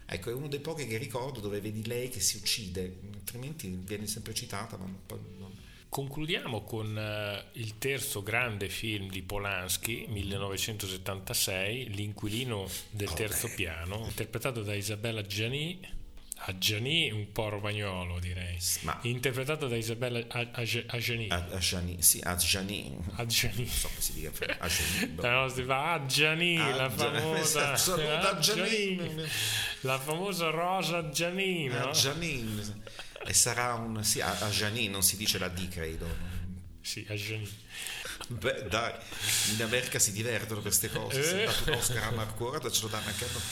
Ecco, 0.05 0.31
è 0.31 0.35
uno 0.35 0.49
dei 0.49 0.61
pochi 0.61 0.87
che 0.87 0.99
ricordo 0.99 1.41
dove 1.41 1.61
vedi 1.61 1.85
lei 1.87 2.11
che 2.11 2.21
si 2.21 2.37
uccide, 2.37 2.99
altrimenti 3.15 3.69
viene 3.69 4.07
sempre 4.07 4.35
citata, 4.35 4.77
ma 4.77 4.85
non, 4.85 5.65
Concludiamo 5.89 6.65
con 6.65 6.95
uh, 6.95 7.59
il 7.59 7.79
terzo 7.79 8.23
grande 8.23 8.69
film 8.69 9.09
di 9.09 9.23
Polanski, 9.23 10.05
1976, 10.09 11.95
L'inquilino 11.95 12.69
del 12.91 13.11
terzo 13.15 13.49
piano, 13.55 14.05
interpretato 14.05 14.63
da 14.63 14.75
Isabella 14.75 15.23
Gianni 15.23 15.81
a 16.39 16.59
Gianni 16.59 17.11
un 17.11 17.33
po' 17.33 17.49
romagnolo 17.49 18.19
direi 18.19 18.59
Ma- 18.83 18.99
interpretato 19.03 19.69
da 19.69 19.77
Isabella 19.77 20.23
Adjani 20.29 21.29
A, 21.29 21.47
a 21.51 21.59
Gianni, 21.59 22.03
sì, 22.03 22.21
a 22.23 22.37
Gianni. 22.37 22.97
Adjani 23.15 23.57
Non 23.57 23.67
so 23.69 23.89
come 23.89 24.01
si 24.01 24.13
dica, 24.13 24.31
a 24.61 24.69
Gianni. 24.69 25.07
boh. 25.13 25.23
la 25.23 25.33
nostra 25.33 25.65
fa 25.65 25.93
Adjani 25.95 26.59
Ah, 26.59 26.75
la 26.77 26.91
famosa. 26.91 27.73
Adjani. 27.73 29.25
la 29.81 29.99
famosa 29.99 30.51
Rosa 30.51 31.09
Gianni 31.09 31.67
no? 31.69 31.91
E 33.27 33.33
sarà 33.33 33.75
un... 33.75 34.05
Sì, 34.05 34.21
a, 34.21 34.39
a 34.39 34.51
Gianni 34.51 34.89
non 34.89 35.03
si 35.03 35.17
dice 35.17 35.39
la 35.39 35.49
D, 35.49 35.69
credo. 35.69 36.07
sì 36.81 37.05
Adjani 37.09 37.65
Beh, 38.29 38.65
dai, 38.69 38.93
in 39.57 39.63
America 39.63 39.99
si 39.99 40.11
divertono 40.13 40.61
queste 40.61 40.91
cose. 40.91 41.23
Se 41.23 41.43
Eh. 41.43 41.45
è 41.45 41.47
dato 41.47 41.71
un 41.71 41.77
Oscar 41.77 42.03
a 42.05 42.11
Marco 42.11 42.49
Orda, 42.49 42.71
ce 42.71 42.83
lo 42.83 42.89
danno 42.89 43.07
anche 43.07 43.25
a 43.25 43.29
noi. 43.33 43.43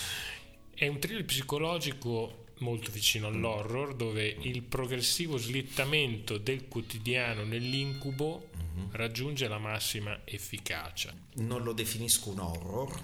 È 0.75 0.87
un 0.89 0.99
thriller 0.99 1.25
psicologico 1.25 2.44
molto 2.59 2.91
vicino 2.91 3.27
all'horror 3.27 3.95
dove 3.95 4.27
il 4.27 4.63
progressivo 4.63 5.37
slittamento 5.37 6.39
del 6.39 6.69
quotidiano 6.69 7.45
nell'incubo 7.45 8.51
raggiunge 8.93 9.49
la 9.49 9.59
massima 9.59 10.21
efficacia. 10.25 11.15
Non 11.35 11.63
lo 11.63 11.73
definisco 11.73 12.31
un 12.31 12.41
horror, 12.41 13.03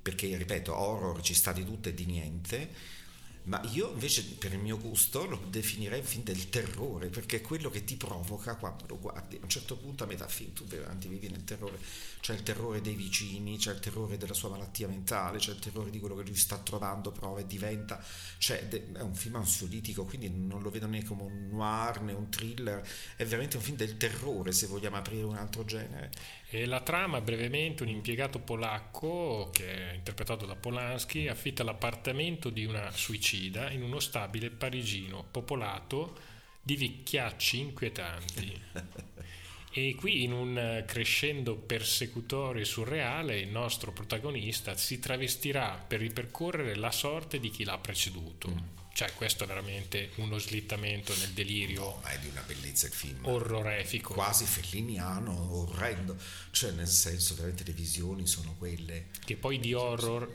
perché 0.00 0.36
ripeto, 0.36 0.76
horror 0.76 1.20
ci 1.22 1.34
sta 1.34 1.52
di 1.52 1.64
tutto 1.64 1.88
e 1.88 1.94
di 1.94 2.06
niente. 2.06 3.00
Ma 3.44 3.60
io 3.72 3.90
invece, 3.90 4.24
per 4.24 4.52
il 4.52 4.60
mio 4.60 4.78
gusto, 4.78 5.26
lo 5.26 5.36
definirei 5.48 5.98
un 5.98 6.06
film 6.06 6.22
del 6.22 6.48
terrore, 6.48 7.08
perché 7.08 7.38
è 7.38 7.40
quello 7.40 7.70
che 7.70 7.82
ti 7.82 7.96
provoca 7.96 8.54
quando 8.54 8.84
lo 8.86 9.00
guardi. 9.00 9.36
A 9.36 9.40
un 9.42 9.48
certo 9.48 9.76
punto, 9.76 10.04
a 10.04 10.06
metà 10.06 10.28
film, 10.28 10.52
tu 10.52 10.64
veramente 10.64 11.08
vivi 11.08 11.28
nel 11.28 11.42
terrore. 11.42 11.78
C'è 12.20 12.34
il 12.34 12.44
terrore 12.44 12.80
dei 12.80 12.94
vicini, 12.94 13.56
c'è 13.56 13.72
il 13.72 13.80
terrore 13.80 14.16
della 14.16 14.32
sua 14.32 14.50
malattia 14.50 14.86
mentale, 14.86 15.38
c'è 15.38 15.50
il 15.50 15.58
terrore 15.58 15.90
di 15.90 15.98
quello 15.98 16.14
che 16.14 16.22
lui 16.22 16.36
sta 16.36 16.56
trovando, 16.58 17.10
prova 17.10 17.40
e 17.40 17.46
diventa. 17.46 18.00
Cioè, 18.38 18.68
è 18.68 19.00
un 19.00 19.14
film 19.14 19.34
ansiolitico, 19.34 20.04
quindi 20.04 20.30
non 20.30 20.62
lo 20.62 20.70
vedo 20.70 20.86
né 20.86 21.02
come 21.02 21.22
un 21.24 21.48
noir 21.50 22.00
né 22.02 22.12
un 22.12 22.30
thriller. 22.30 22.80
È 23.16 23.24
veramente 23.24 23.56
un 23.56 23.62
film 23.64 23.76
del 23.76 23.96
terrore, 23.96 24.52
se 24.52 24.68
vogliamo 24.68 24.96
aprire 24.96 25.24
un 25.24 25.36
altro 25.36 25.64
genere. 25.64 26.12
E 26.54 26.66
la 26.66 26.80
trama, 26.80 27.22
brevemente, 27.22 27.82
un 27.82 27.88
impiegato 27.88 28.38
polacco, 28.38 29.48
che 29.54 29.92
è 29.92 29.94
interpretato 29.94 30.44
da 30.44 30.54
Polanski, 30.54 31.26
affitta 31.26 31.64
l'appartamento 31.64 32.50
di 32.50 32.66
una 32.66 32.90
suicida 32.90 33.70
in 33.70 33.82
uno 33.82 33.98
stabile 34.00 34.50
parigino 34.50 35.24
popolato 35.30 36.14
di 36.60 36.76
vecchiacci 36.76 37.58
inquietanti. 37.58 38.60
E 39.74 39.94
qui 39.94 40.22
in 40.22 40.32
un 40.32 40.58
eh, 40.58 40.84
crescendo 40.86 41.56
persecutorio 41.56 42.60
e 42.60 42.66
surreale 42.66 43.40
il 43.40 43.48
nostro 43.48 43.90
protagonista 43.90 44.76
si 44.76 44.98
travestirà 44.98 45.82
per 45.88 46.00
ripercorrere 46.00 46.74
la 46.74 46.90
sorte 46.90 47.40
di 47.40 47.48
chi 47.48 47.64
l'ha 47.64 47.78
preceduto. 47.78 48.81
Cioè 48.94 49.12
questo 49.14 49.44
è 49.44 49.46
veramente 49.46 50.10
uno 50.16 50.38
slittamento 50.38 51.14
nel 51.16 51.30
delirio 51.30 51.98
Ma 52.02 52.10
è 52.10 52.18
di 52.18 52.28
una 52.28 52.42
bellezza 52.42 52.86
il 52.86 52.92
film. 52.92 53.24
orrorifico. 53.24 54.12
quasi 54.12 54.44
felliniano, 54.44 55.54
orrendo, 55.56 56.16
cioè 56.50 56.72
nel 56.72 56.88
senso 56.88 57.34
veramente 57.34 57.64
le 57.64 57.72
visioni 57.72 58.26
sono 58.26 58.54
quelle. 58.58 59.06
che 59.24 59.36
poi 59.36 59.58
di 59.58 59.72
horror 59.72 60.30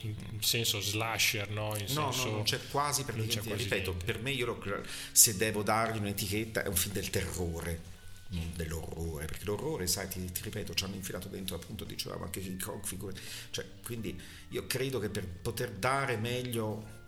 in 0.00 0.14
in 0.32 0.42
senso 0.42 0.80
slasher 0.80 1.48
no 1.50 1.76
in 1.76 1.84
No, 1.94 2.10
senso 2.10 2.24
no, 2.26 2.32
non 2.32 2.42
c'è 2.42 2.58
quasi 2.70 3.04
per 3.04 3.14
niente. 3.14 3.40
Ripeto, 3.40 3.90
niente. 3.92 4.04
per 4.04 4.20
me 4.20 4.32
io 4.32 4.46
lo- 4.46 4.82
se 5.12 5.36
devo 5.36 5.62
dargli 5.62 5.98
un'etichetta 5.98 6.64
è 6.64 6.66
un 6.66 6.74
film 6.76 6.94
del 6.94 7.08
terrore. 7.10 7.90
Non 8.32 8.50
dell'orrore, 8.56 9.26
perché 9.26 9.44
l'orrore, 9.44 9.86
sai, 9.86 10.08
ti, 10.08 10.24
ti 10.32 10.40
ripeto, 10.42 10.72
ci 10.72 10.84
hanno 10.84 10.94
infilato 10.94 11.28
dentro, 11.28 11.54
appunto, 11.54 11.84
dicevamo 11.84 12.24
anche 12.24 12.40
King 12.40 12.60
Kong, 12.62 12.82
figure. 12.82 13.14
Cioè, 13.50 13.64
quindi 13.84 14.18
io 14.48 14.66
credo 14.66 14.98
che 14.98 15.10
per 15.10 15.26
poter 15.28 15.70
dare 15.72 16.16
meglio 16.16 17.01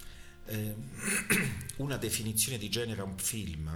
una 1.76 1.96
definizione 1.96 2.58
di 2.58 2.68
genere 2.68 3.00
a 3.00 3.04
un 3.04 3.16
film, 3.18 3.68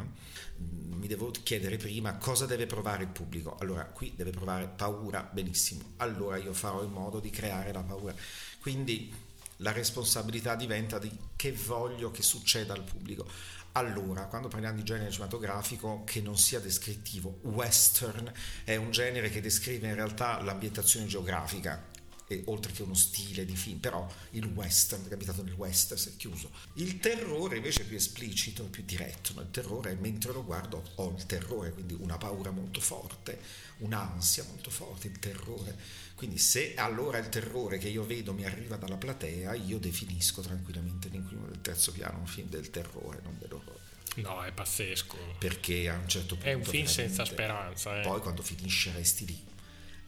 mh, 0.56 0.96
mi 0.96 1.06
devo 1.06 1.30
chiedere 1.30 1.76
prima 1.76 2.16
cosa 2.16 2.46
deve 2.46 2.66
provare 2.66 3.04
il 3.04 3.08
pubblico. 3.08 3.56
Allora, 3.58 3.84
qui 3.84 4.12
deve 4.16 4.30
provare 4.30 4.68
paura, 4.68 5.28
benissimo. 5.30 5.92
Allora 5.96 6.36
io 6.36 6.52
farò 6.52 6.82
in 6.82 6.90
modo 6.90 7.20
di 7.20 7.30
creare 7.30 7.72
la 7.72 7.82
paura. 7.82 8.14
Quindi 8.60 9.12
la 9.58 9.72
responsabilità 9.72 10.54
diventa 10.54 10.98
di 10.98 11.10
che 11.34 11.52
voglio 11.52 12.10
che 12.10 12.22
succeda 12.22 12.74
al 12.74 12.84
pubblico. 12.84 13.26
Allora, 13.72 14.26
quando 14.26 14.48
parliamo 14.48 14.76
di 14.76 14.82
genere 14.82 15.10
cinematografico 15.10 16.02
che 16.04 16.20
non 16.20 16.36
sia 16.36 16.58
descrittivo, 16.58 17.38
western 17.42 18.32
è 18.64 18.76
un 18.76 18.90
genere 18.90 19.30
che 19.30 19.40
descrive 19.40 19.88
in 19.88 19.94
realtà 19.94 20.40
l'ambientazione 20.42 21.06
geografica, 21.06 21.84
e 22.28 22.42
oltre 22.46 22.72
che 22.72 22.82
uno 22.82 22.94
stile 22.94 23.44
di 23.44 23.56
film, 23.56 23.78
però 23.78 24.06
il 24.30 24.44
western, 24.44 25.08
è 25.08 25.12
abitato 25.14 25.42
nel 25.42 25.54
west, 25.54 25.94
si 25.94 26.10
è 26.10 26.16
chiuso. 26.16 26.50
Il 26.74 27.00
terrore 27.00 27.56
invece 27.56 27.82
è 27.82 27.84
più 27.86 27.96
esplicito, 27.96 28.64
è 28.64 28.68
più 28.68 28.84
diretto, 28.84 29.32
no? 29.34 29.40
il 29.40 29.50
terrore 29.50 29.96
mentre 29.96 30.32
lo 30.32 30.44
guardo 30.44 30.82
ho 30.96 31.14
il 31.16 31.24
terrore, 31.26 31.72
quindi 31.72 31.96
una 31.98 32.18
paura 32.18 32.50
molto 32.50 32.80
forte, 32.80 33.40
un'ansia 33.78 34.44
molto 34.44 34.70
forte, 34.70 35.08
il 35.08 35.18
terrore. 35.18 35.76
Quindi 36.14 36.38
se 36.38 36.74
allora 36.74 37.18
il 37.18 37.28
terrore 37.28 37.78
che 37.78 37.88
io 37.88 38.04
vedo 38.04 38.32
mi 38.34 38.44
arriva 38.44 38.76
dalla 38.76 38.96
platea, 38.96 39.54
io 39.54 39.78
definisco 39.78 40.42
tranquillamente 40.42 41.08
l'inquilino 41.08 41.46
del 41.46 41.60
terzo 41.60 41.92
piano 41.92 42.18
un 42.18 42.26
film 42.26 42.48
del 42.48 42.70
terrore, 42.70 43.20
non 43.22 43.36
dell'orrore. 43.38 43.78
no 44.16 44.42
è 44.42 44.52
pazzesco 44.52 45.16
Perché 45.38 45.88
a 45.88 45.96
un 45.96 46.08
certo 46.08 46.34
punto... 46.34 46.50
è 46.50 46.52
un 46.52 46.64
film 46.64 46.86
senza 46.86 47.24
speranza 47.24 48.00
eh. 48.00 48.02
Poi 48.02 48.20
quando 48.20 48.42
finisce 48.42 48.92
resti 48.92 49.26
lì, 49.26 49.40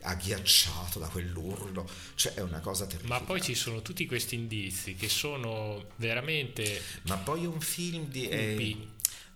agghiacciato 0.03 0.99
da 0.99 1.09
quell'urlo, 1.09 1.89
cioè 2.15 2.35
è 2.35 2.41
una 2.41 2.61
cosa 2.61 2.87
terribile. 2.87 3.15
ma 3.15 3.21
poi 3.21 3.41
ci 3.41 3.55
sono 3.55 3.83
tutti 3.83 4.07
questi 4.07 4.35
indizi 4.35 4.95
che 4.95 5.09
sono 5.09 5.87
veramente 5.97 6.83
Ma 7.03 7.17
poi 7.17 7.45
è 7.45 7.47
un 7.47 7.61
film 7.61 8.07
di... 8.07 8.29
eh, 8.29 8.89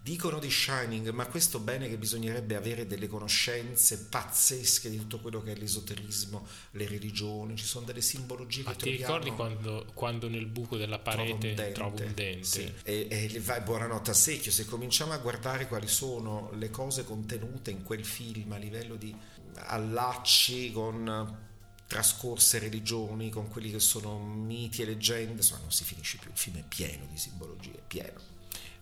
dicono 0.05 0.39
di 0.39 0.51
Shining, 0.51 1.09
ma 1.13 1.25
questo 1.25 1.61
bene 1.61 1.89
che 1.89 1.97
bisognerebbe 1.97 2.57
avere 2.57 2.87
delle 2.87 3.09
conoscenze 3.09 4.01
pazzesche 4.11 4.91
di 4.91 4.99
tutto 4.99 5.19
quello 5.19 5.43
che 5.43 5.53
è 5.53 5.57
l'esoterismo, 5.57 6.47
le 6.73 6.87
religioni, 6.87 7.57
ci 7.57 7.65
sono 7.65 7.87
delle 7.87 8.03
simbologie 8.03 8.65
ma 8.65 8.73
che 8.73 8.77
ti 8.77 8.83
troviamo. 8.99 9.15
ricordi 9.15 9.35
quando, 9.35 9.87
quando 9.95 10.29
nel 10.29 10.45
buco 10.45 10.77
della 10.77 10.99
parete 10.99 11.73
trovo 11.73 11.97
un 12.03 12.13
dente, 12.15 12.45
Sì. 12.45 12.71
E, 12.83 13.09
e 13.09 13.41
vai 13.41 13.63
buonanotte 13.63 14.11
a 14.11 14.15
secchio. 14.15 14.53
Se 14.53 14.67
cominciamo 14.67 15.13
a 15.13 15.17
guardare 15.17 15.67
quali 15.69 15.89
sono 15.89 16.51
le 16.53 16.69
cose 16.69 17.05
contenute 17.05 17.71
in 17.71 17.83
quel 17.83 18.05
film 18.05 18.53
a 18.53 18.59
livello 18.59 18.97
di 18.97 19.17
allacci 19.57 20.73
con 20.73 21.43
trascorse 21.87 22.59
religioni, 22.59 23.31
con 23.31 23.49
quelli 23.49 23.71
che 23.71 23.79
sono 23.79 24.19
miti 24.19 24.83
e 24.83 24.87
leggende, 24.87 25.33
insomma 25.33 25.61
non 25.61 25.71
si 25.71 25.85
finisce 25.85 26.19
più. 26.19 26.31
Il 26.31 26.39
film 26.39 26.59
è 26.59 26.65
pieno 26.65 27.07
di 27.07 27.17
simbologie, 27.17 27.83
pieno. 27.87 28.21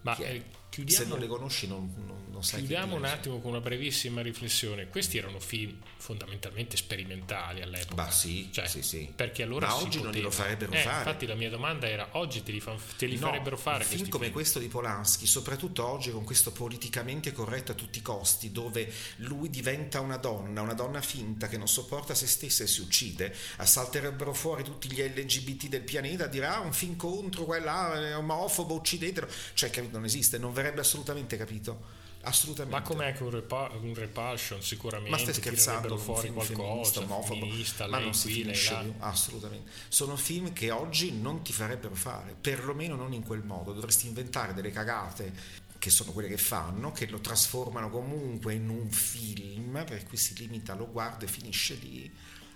ma 0.02 0.14
pieno. 0.14 0.60
Eh, 0.72 0.90
Se 0.90 0.96
chiudiamo 0.96 1.06
non 1.08 1.18
le 1.20 1.26
conosci 1.26 1.66
non, 1.66 1.92
non, 2.06 2.16
non 2.30 2.42
sai 2.42 2.60
che 2.60 2.66
Chiudiamo 2.66 2.96
un 2.96 3.04
attimo 3.04 3.40
con 3.40 3.50
una 3.50 3.60
brevissima 3.60 4.22
riflessione. 4.22 4.88
Questi 4.88 5.18
erano 5.18 5.38
film 5.38 5.76
fondamentalmente 5.96 6.76
sperimentali 6.76 7.60
all'epoca. 7.62 7.94
Bah 8.04 8.10
sì, 8.10 8.48
Cioè, 8.50 8.66
sì, 8.66 8.82
sì. 8.82 9.12
Perché 9.14 9.42
allora 9.42 9.66
Ma 9.68 9.76
oggi 9.76 9.96
non 9.98 10.06
poteva. 10.06 10.12
glielo 10.16 10.30
farebbero 10.30 10.72
Eh, 10.72 10.78
fare. 10.78 10.98
Infatti 10.98 11.26
la 11.26 11.34
mia 11.34 11.50
domanda 11.50 11.88
era 11.88 12.08
oggi 12.12 12.42
te 12.42 12.52
li, 12.52 12.60
fa- 12.60 12.76
te 12.96 13.06
li 13.06 13.14
No, 13.18 13.26
farebbero 13.26 13.56
fare 13.56 13.84
un 13.84 13.90
film 13.90 14.08
come 14.08 14.24
film? 14.24 14.34
questo 14.34 14.58
di 14.58 14.68
Polanski, 14.68 15.26
soprattutto 15.26 15.86
oggi 15.86 16.10
con 16.10 16.24
questo 16.24 16.50
politicamente 16.52 17.32
corretto 17.32 17.72
a 17.72 17.74
tutti 17.74 17.98
i 17.98 18.02
costi, 18.02 18.50
dove 18.50 18.90
lui 19.16 19.50
diventa 19.50 20.00
una 20.00 20.16
donna, 20.16 20.60
una 20.62 20.74
donna 20.74 21.00
finta 21.00 21.48
che 21.48 21.56
non 21.58 21.68
sopporta 21.68 22.14
se 22.14 22.26
stessa 22.26 22.64
e 22.64 22.66
si 22.66 22.80
uccide, 22.80 23.34
salterebbero 23.62 24.32
fuori 24.34 24.62
tutti 24.64 24.90
gli 24.90 25.00
LGBT 25.00 25.66
del 25.68 25.82
pianeta 25.82 26.24
a 26.24 26.28
dire 26.28 26.46
ah 26.46 26.60
un 26.60 26.72
film 26.72 26.96
contro 26.96 27.44
quella 27.44 27.94
è 28.08 28.16
omofobo, 28.16 28.74
uccidetelo, 28.74 29.26
cioè 29.54 29.70
capito, 29.70 29.92
non 29.96 30.04
esiste, 30.04 30.38
non 30.38 30.52
verrebbe 30.62 30.80
assolutamente 30.80 31.36
capito, 31.36 31.80
assolutamente. 32.22 32.78
Ma 32.78 32.82
com'è 32.82 33.12
che 33.12 33.22
un, 33.22 33.30
repa- 33.30 33.70
un 33.80 33.94
repulsion 33.94 34.62
sicuramente 34.62 35.10
Ma 35.10 35.18
stai 35.18 35.34
scherzando? 35.34 35.94
un 35.94 36.00
fuori 36.00 36.28
film 36.28 36.34
qualcosa, 36.34 37.00
omofobo, 37.00 37.46
ma 37.88 37.98
non 37.98 38.14
si 38.14 38.30
qui, 38.30 38.42
finisce 38.42 38.76
più, 38.80 38.94
assolutamente. 38.98 39.70
Sono 39.88 40.16
film 40.16 40.52
che 40.52 40.70
oggi 40.70 41.12
non 41.12 41.42
ti 41.42 41.52
farebbero 41.52 41.94
fare, 41.94 42.36
perlomeno 42.40 42.94
non 42.94 43.12
in 43.12 43.22
quel 43.24 43.42
modo. 43.42 43.72
Dovresti 43.72 44.06
inventare 44.06 44.54
delle 44.54 44.70
cagate 44.70 45.60
che 45.78 45.90
sono 45.90 46.12
quelle 46.12 46.28
che 46.28 46.38
fanno, 46.38 46.92
che 46.92 47.08
lo 47.08 47.18
trasformano 47.18 47.90
comunque 47.90 48.54
in 48.54 48.68
un 48.68 48.88
film, 48.90 49.84
per 49.84 50.04
cui 50.04 50.16
si 50.16 50.32
limita, 50.36 50.74
lo 50.74 50.88
guardo 50.88 51.24
e 51.24 51.28
finisce 51.28 51.74
lì. 51.74 52.10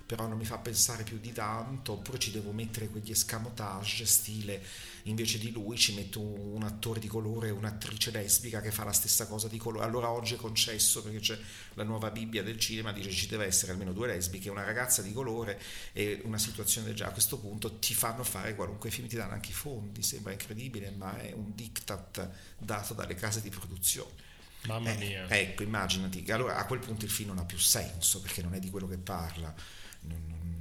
Però 0.06 0.26
non 0.28 0.38
mi 0.38 0.44
fa 0.44 0.58
pensare 0.58 1.02
più 1.02 1.18
di 1.18 1.32
tanto, 1.32 1.94
oppure 1.94 2.18
ci 2.18 2.30
devo 2.30 2.52
mettere 2.52 2.88
quegli 2.88 3.10
escamotage 3.10 4.06
stile 4.06 4.62
invece 5.06 5.38
di 5.38 5.50
lui 5.52 5.76
ci 5.76 5.94
metto 5.94 6.20
un, 6.20 6.62
attore 6.62 7.00
di 7.00 7.06
colore 7.06 7.50
un'attrice 7.50 8.10
lesbica 8.10 8.60
che 8.60 8.70
fa 8.70 8.84
la 8.84 8.92
stessa 8.92 9.26
cosa 9.26 9.48
di 9.48 9.56
colore. 9.58 9.84
Allora 9.84 10.10
oggi 10.10 10.34
è 10.34 10.36
concesso 10.36 11.02
perché 11.02 11.20
c'è 11.20 11.38
la 11.74 11.84
nuova 11.84 12.10
Bibbia 12.10 12.42
del 12.42 12.58
cinema, 12.58 12.92
dice 12.92 13.10
ci 13.10 13.26
deve 13.26 13.46
essere 13.46 13.72
almeno 13.72 13.92
due 13.92 14.06
lesbiche, 14.08 14.50
una 14.50 14.64
ragazza 14.64 15.02
di 15.02 15.12
colore 15.12 15.60
e 15.92 16.20
una 16.24 16.38
situazione 16.38 16.86
del 16.86 16.94
genere. 16.96 17.10
A 17.12 17.14
questo 17.14 17.38
punto 17.38 17.78
ti 17.78 17.94
fanno 17.94 18.24
fare 18.24 18.54
qualunque 18.54 18.90
film, 18.90 19.06
ti 19.08 19.16
danno 19.16 19.32
anche 19.32 19.50
i 19.50 19.54
fondi, 19.54 20.02
sembra 20.02 20.32
incredibile, 20.32 20.90
ma 20.90 21.18
è 21.20 21.32
un 21.32 21.54
diktat 21.54 22.30
dato 22.58 22.94
dalle 22.94 23.14
case 23.14 23.40
di 23.40 23.50
produzione. 23.50 24.24
Mamma 24.62 24.92
Eh, 24.92 24.96
mia. 24.96 25.28
ecco, 25.28 25.62
immaginati. 25.62 26.24
Allora 26.32 26.56
a 26.56 26.66
quel 26.66 26.80
punto 26.80 27.04
il 27.04 27.10
film 27.10 27.28
non 27.28 27.38
ha 27.38 27.44
più 27.44 27.58
senso 27.58 28.20
perché 28.20 28.42
non 28.42 28.54
è 28.54 28.58
di 28.58 28.70
quello 28.70 28.88
che 28.88 28.98
parla. 28.98 29.54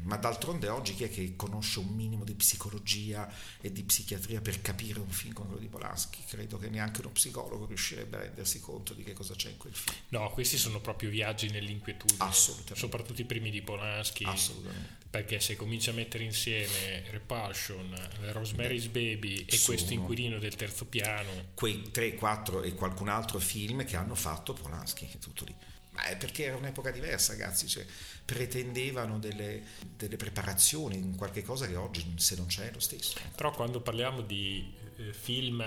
Ma 0.06 0.18
d'altronde 0.18 0.70
oggi 0.70 0.94
chi 0.94 1.04
è 1.04 1.10
che 1.10 1.36
conosce 1.36 1.80
un 1.80 1.88
minimo 1.88 2.24
di 2.24 2.36
psicologia 2.36 3.28
e 3.60 3.72
di 3.72 3.84
psichiatria 3.84 4.40
per 4.40 4.62
capire 4.62 5.00
un 5.00 5.10
film 5.10 5.34
come 5.34 5.48
quello 5.48 5.62
di 5.62 5.68
Polanski? 5.68 6.24
Credo 6.28 6.60
che 6.60 6.70
neanche 6.70 7.02
uno 7.02 7.10
psicologo 7.10 7.66
riuscirebbe 7.66 8.18
a 8.18 8.20
rendersi 8.20 8.60
conto 8.60 8.94
di 8.94 9.04
che 9.04 9.14
cosa 9.14 9.34
c'è 9.34 9.50
in 9.50 9.58
quel 9.58 9.74
film. 9.74 9.98
No, 10.10 10.30
questi 10.30 10.58
sono 10.58 10.80
proprio 10.80 11.10
viaggi 11.10 11.50
nell'inquietudine. 11.50 12.24
Assolutamente. 12.24 12.76
Soprattutto 12.76 13.22
i 13.22 13.26
primi 13.26 13.50
di 13.50 13.64
Polanski. 13.64 14.26
Assolutamente. 14.26 15.04
Perché 15.10 15.40
se 15.40 15.56
comincia 15.56 15.90
a 15.90 15.96
mettere 15.96 16.24
insieme 16.24 17.10
Repulsion, 17.10 17.96
Rosemary's 18.32 18.86
Baby 18.88 19.46
e 19.46 19.60
questo 19.60 19.94
inquilino 19.94 20.38
del 20.38 20.56
terzo 20.56 20.86
piano, 20.86 21.32
Quei 21.56 21.90
3, 21.90 22.14
4 22.14 22.62
e 22.62 22.76
qualcun 22.76 23.10
altro 23.10 23.40
film 23.40 23.84
che 23.86 23.96
hanno 23.96 24.14
fatto 24.14 24.54
Polanski, 24.54 25.10
è 25.12 25.18
tutto 25.18 25.46
lì. 25.46 25.56
Ma 25.96 26.04
è 26.06 26.18
perché 26.18 26.46
era 26.46 26.56
un'epoca 26.58 26.92
diversa, 26.92 27.32
ragazzi, 27.32 27.68
cioè, 27.68 27.86
pretendevano 28.26 29.18
delle, 29.18 29.64
delle 29.96 30.18
preparazioni, 30.18 30.98
in 30.98 31.16
qualche 31.16 31.42
cosa 31.42 31.68
che 31.68 31.76
oggi 31.76 32.14
se 32.18 32.36
non 32.36 32.48
c'è 32.48 32.70
è 32.70 32.74
lo 32.74 32.80
stesso. 32.80 33.18
Però 33.36 33.52
quando 33.52 33.80
parliamo 33.82 34.22
di 34.22 34.74
eh, 34.98 35.14
film 35.14 35.64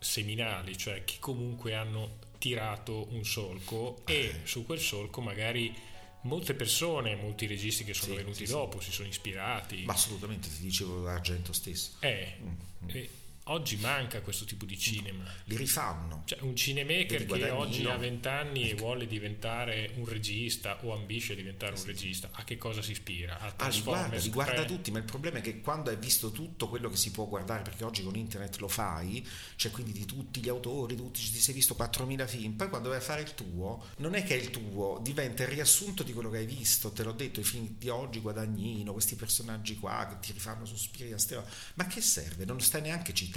seminali, 0.00 0.76
cioè 0.76 1.04
che 1.04 1.16
comunque 1.20 1.74
hanno 1.74 2.18
tirato 2.38 3.08
un 3.10 3.24
solco 3.24 4.02
Eh. 4.06 4.14
e 4.14 4.40
su 4.44 4.64
quel 4.64 4.78
solco 4.80 5.20
magari 5.20 5.74
molte 6.22 6.54
persone, 6.54 7.14
molti 7.16 7.46
registi 7.46 7.84
che 7.84 7.94
sono 7.94 8.12
Sì, 8.12 8.18
venuti 8.18 8.36
sì, 8.38 8.46
sì. 8.46 8.52
dopo 8.52 8.80
si 8.80 8.90
sono 8.92 9.08
ispirati. 9.08 9.84
Ma 9.84 9.92
assolutamente, 9.92 10.48
ti 10.48 10.60
dicevo 10.62 11.02
l'Argento 11.02 11.52
stesso. 11.52 11.92
Eh, 12.00 12.36
Mm, 12.40 12.88
e 12.90 13.10
oggi 13.50 13.76
manca 13.76 14.20
questo 14.20 14.44
tipo 14.44 14.64
di 14.64 14.78
cinema. 14.78 15.24
Li 15.44 15.56
rifanno. 15.56 16.22
Cioè, 16.24 16.40
un 16.42 16.54
cinemaker 16.56 17.26
che 17.26 17.50
oggi 17.50 17.84
ha 17.86 17.96
20 17.96 18.28
anni 18.28 18.70
e 18.70 18.74
vuole 18.74 19.06
diventare 19.06 19.92
un 19.96 20.06
regista 20.06 20.78
o 20.84 20.92
ambisce 20.94 21.32
a 21.32 21.36
diventare 21.36 21.74
un 21.74 21.84
regista, 21.84 22.28
a 22.32 22.44
che 22.44 22.56
cosa 22.56 22.82
si 22.82 22.92
ispira? 22.92 23.38
A 23.38 23.46
Ah, 23.58 23.68
li 23.68 23.80
guarda, 23.80 24.04
Transformers 24.10 24.24
li 24.24 24.30
guarda 24.30 24.54
3? 24.54 24.64
tutti, 24.66 24.90
ma 24.90 24.98
il 24.98 25.04
problema 25.04 25.38
è 25.38 25.40
che 25.40 25.60
quando 25.60 25.90
hai 25.90 25.96
visto 25.96 26.30
tutto 26.30 26.68
quello 26.68 26.88
che 26.90 26.96
si 26.96 27.10
può 27.10 27.26
guardare, 27.26 27.62
perché 27.62 27.84
oggi 27.84 28.02
con 28.02 28.14
internet 28.16 28.58
lo 28.58 28.68
fai, 28.68 29.26
cioè 29.56 29.70
quindi 29.70 29.92
di 29.92 30.04
tutti 30.04 30.40
gli 30.40 30.48
autori, 30.48 30.94
tutti, 30.96 31.20
ti 31.20 31.38
sei 31.38 31.54
visto 31.54 31.74
4.000 31.78 32.26
film, 32.26 32.52
poi 32.52 32.68
quando 32.68 32.88
vai 32.90 32.98
a 32.98 33.00
fare 33.02 33.22
il 33.22 33.34
tuo, 33.34 33.86
non 33.98 34.14
è 34.14 34.22
che 34.22 34.34
è 34.38 34.40
il 34.40 34.50
tuo, 34.50 35.00
diventa 35.02 35.42
il 35.42 35.48
riassunto 35.48 36.02
di 36.02 36.12
quello 36.12 36.30
che 36.30 36.38
hai 36.38 36.46
visto, 36.46 36.92
te 36.92 37.02
l'ho 37.02 37.12
detto, 37.12 37.40
i 37.40 37.44
film 37.44 37.74
di 37.78 37.88
oggi, 37.88 38.20
Guadagnino, 38.20 38.92
questi 38.92 39.16
personaggi 39.16 39.76
qua 39.78 40.06
che 40.08 40.26
ti 40.26 40.32
rifanno 40.32 40.64
sospiri 40.64 41.12
a 41.12 41.18
stella, 41.18 41.44
ma 41.74 41.86
che 41.86 42.00
serve? 42.00 42.44
Non 42.44 42.60
stai 42.60 42.82
neanche 42.82 43.14
citando. 43.14 43.36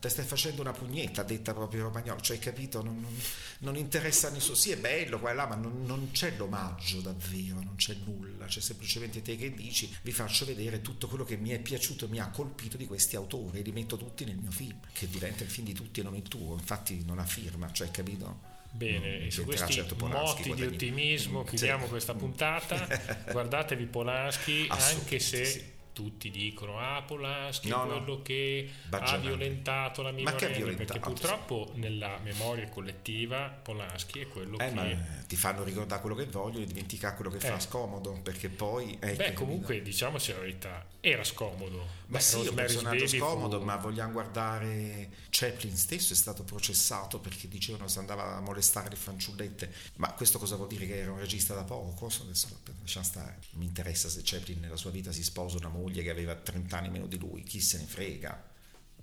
Te 0.00 0.08
stai 0.10 0.24
facendo 0.24 0.60
una 0.60 0.70
pugnetta, 0.70 1.24
detta 1.24 1.52
proprio 1.52 1.82
romagnolo, 1.82 2.20
cioè 2.20 2.36
hai 2.36 2.42
capito? 2.42 2.84
Non, 2.84 3.00
non- 3.00 3.20
non 3.60 3.74
interessa 3.76 4.30
nessuno. 4.30 4.54
Sì, 4.54 4.70
è 4.70 4.76
bello 4.76 5.18
qua 5.18 5.32
e 5.32 5.34
là, 5.34 5.46
ma 5.46 5.56
non, 5.56 5.84
non 5.86 6.10
c'è 6.12 6.36
l'omaggio 6.36 7.00
davvero, 7.00 7.56
non 7.56 7.74
c'è 7.74 7.96
nulla. 8.04 8.46
C'è 8.46 8.60
semplicemente 8.60 9.22
te 9.22 9.36
che 9.36 9.52
dici, 9.52 9.92
vi 10.02 10.12
faccio 10.12 10.44
vedere 10.44 10.82
tutto 10.82 11.08
quello 11.08 11.24
che 11.24 11.36
mi 11.36 11.48
è 11.50 11.58
piaciuto, 11.58 12.06
mi 12.08 12.20
ha 12.20 12.28
colpito 12.28 12.76
di 12.76 12.86
questi 12.86 13.16
autori, 13.16 13.60
li 13.64 13.72
metto 13.72 13.96
tutti 13.96 14.24
nel 14.24 14.36
mio 14.36 14.52
film, 14.52 14.78
che 14.92 15.08
diventa 15.08 15.42
il 15.42 15.50
film 15.50 15.66
di 15.66 15.72
tutti 15.74 15.98
e 15.98 16.04
non 16.04 16.14
il 16.14 16.22
tuo. 16.22 16.52
Infatti 16.54 17.02
non 17.04 17.18
ha 17.18 17.24
firma, 17.24 17.72
cioè 17.72 17.90
capito? 17.90 18.38
Bene, 18.70 19.18
Non 19.18 19.26
e 19.26 19.30
su 19.32 19.42
questi 19.44 19.72
certo 19.72 19.96
Polanski, 19.96 20.48
moti 20.50 20.60
di 20.60 20.74
ottimismo 20.74 21.42
Sì. 21.42 21.48
chiudiamo 21.56 21.86
questa 21.86 22.14
puntata. 22.14 22.86
Guardatevi 23.32 23.86
Polanski, 23.86 24.66
anche 24.68 25.18
se 25.18 25.44
sì. 25.44 25.76
Tutti 25.98 26.30
dicono 26.30 26.78
ah 26.78 27.02
Polanski 27.02 27.68
No, 27.68 27.82
è 27.82 27.88
no. 27.88 27.96
quello 28.04 28.22
che 28.22 28.70
ha 28.84 28.88
Baggianate. 28.88 29.26
violentato 29.26 30.02
la 30.02 30.12
Ma 30.12 30.16
che 30.16 30.22
ha 30.22 30.32
minorenni 30.48 30.56
violentato? 30.58 30.86
perché 31.00 31.08
purtroppo 31.08 31.72
nella 31.74 32.18
memoria 32.22 32.68
collettiva 32.68 33.48
Polanski 33.48 34.20
è 34.20 34.28
quello 34.28 34.58
Eh, 34.60 34.68
che 34.68 34.74
ma 34.74 34.86
ti 35.26 35.34
fanno 35.34 35.64
ricordare 35.64 36.00
quello 36.00 36.14
che 36.14 36.26
vogliono 36.26 36.62
e 36.62 36.66
dimenticare 36.68 37.16
quello 37.16 37.32
che 37.32 37.40
fa 37.40 37.56
Eh. 37.56 37.60
scomodo, 37.60 38.12
perché 38.22 38.48
poi... 38.48 38.96
eh, 39.00 39.14
Beh, 39.14 39.32
comunque, 39.32 39.82
diciamoci 39.82 40.32
la 40.32 40.38
verità, 40.38 40.86
era 41.00 41.24
scomodo. 41.24 41.78
Ma 42.06 42.16
Beh, 42.18 42.20
sì, 42.20 42.44
è 42.44 42.48
un 42.48 42.54
personaggio 42.54 43.04
Baby 43.04 43.18
fu- 43.18 43.24
scomodo, 43.26 43.60
ma 43.60 43.76
vogliamo 43.76 44.12
guardare 44.12 45.10
Chaplin 45.30 45.76
stesso 45.76 46.12
è 46.12 46.16
stato 46.16 46.44
processato 46.44 47.18
perché 47.18 47.48
dicevano 47.48 47.88
se 47.88 47.98
andava 47.98 48.36
a 48.36 48.40
molestare 48.40 48.88
le 48.88 48.96
fanciullette. 48.96 49.72
Ma 49.96 50.12
questo 50.12 50.38
cosa 50.38 50.54
vuol 50.56 50.68
dire 50.68 50.86
che 50.86 50.96
era 50.98 51.10
un 51.12 51.18
regista 51.18 51.54
da 51.54 51.64
poco? 51.64 52.06
Adesso 52.06 52.48
lasciamo 52.80 53.04
stare. 53.04 53.38
Mi 53.54 53.64
interessa 53.66 54.08
se 54.08 54.20
Chaplin 54.24 54.60
nella 54.60 54.76
sua 54.76 54.90
vita 54.90 55.10
si 55.12 55.22
sposa 55.24 55.56
una 55.58 55.68
moglie 55.68 55.86
che 55.90 56.10
aveva 56.10 56.34
30 56.34 56.76
anni 56.76 56.90
meno 56.90 57.06
di 57.06 57.18
lui, 57.18 57.42
chi 57.42 57.60
se 57.60 57.78
ne 57.78 57.84
frega. 57.84 58.46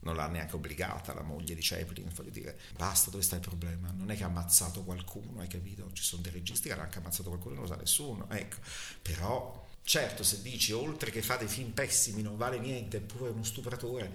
Non 0.01 0.15
l'ha 0.15 0.27
neanche 0.27 0.55
obbligata 0.55 1.13
la 1.13 1.23
moglie 1.23 1.55
di 1.55 1.61
Chaplin, 1.63 2.11
voglio 2.13 2.29
dire, 2.29 2.59
basta, 2.77 3.09
dove 3.09 3.23
sta 3.23 3.35
il 3.35 3.41
problema? 3.41 3.91
Non 3.91 4.11
è 4.11 4.15
che 4.15 4.23
ha 4.23 4.27
ammazzato 4.27 4.83
qualcuno, 4.83 5.41
hai 5.41 5.47
capito? 5.47 5.89
Ci 5.93 6.03
sono 6.03 6.21
dei 6.21 6.31
registi 6.31 6.67
che 6.67 6.73
hanno 6.73 6.83
anche 6.83 6.99
ammazzato 6.99 7.29
qualcuno 7.29 7.55
non 7.55 7.63
lo 7.63 7.69
sa 7.69 7.75
nessuno, 7.75 8.29
ecco. 8.29 8.57
Però 9.01 9.63
Certo, 9.85 10.23
se 10.23 10.41
dici 10.41 10.71
oltre 10.71 11.11
che 11.11 11.21
fa 11.21 11.35
dei 11.35 11.47
film 11.47 11.69
pessimi 11.69 12.23
non 12.23 12.37
vale 12.37 12.57
niente, 12.57 12.97
è 12.97 13.01
pure 13.01 13.29
uno 13.29 13.43
stupratore, 13.43 14.11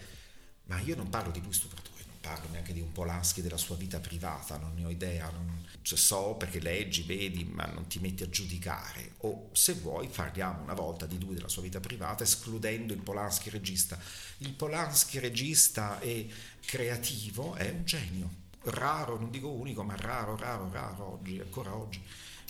ma 0.64 0.80
io 0.80 0.96
non 0.96 1.08
parlo 1.08 1.30
di 1.30 1.40
lui 1.40 1.52
stupratore, 1.52 1.99
parlo 2.20 2.48
neanche 2.50 2.72
di 2.72 2.80
un 2.80 2.92
Polanski 2.92 3.40
della 3.40 3.56
sua 3.56 3.76
vita 3.76 3.98
privata, 3.98 4.58
non 4.58 4.74
ne 4.74 4.84
ho 4.84 4.90
idea, 4.90 5.30
non- 5.30 5.66
cioè, 5.82 5.98
so 5.98 6.34
perché 6.34 6.60
leggi, 6.60 7.02
vedi, 7.02 7.44
ma 7.44 7.64
non 7.64 7.86
ti 7.86 7.98
metti 7.98 8.22
a 8.22 8.28
giudicare. 8.28 9.12
O 9.18 9.48
se 9.52 9.72
vuoi 9.74 10.08
parliamo 10.08 10.62
una 10.62 10.74
volta 10.74 11.06
di 11.06 11.18
lui 11.18 11.34
della 11.34 11.48
sua 11.48 11.62
vita 11.62 11.80
privata, 11.80 12.22
escludendo 12.22 12.92
il 12.92 13.00
Polanski 13.00 13.48
regista. 13.50 13.98
Il 14.38 14.52
Polanski 14.52 15.18
regista 15.18 15.98
e 16.00 16.28
creativo 16.64 17.54
è 17.54 17.70
un 17.70 17.84
genio, 17.84 18.30
raro, 18.64 19.18
non 19.18 19.30
dico 19.30 19.48
unico, 19.48 19.82
ma 19.82 19.96
raro, 19.96 20.36
raro, 20.36 20.70
raro 20.70 21.12
oggi, 21.14 21.40
ancora 21.40 21.74
oggi. 21.74 22.02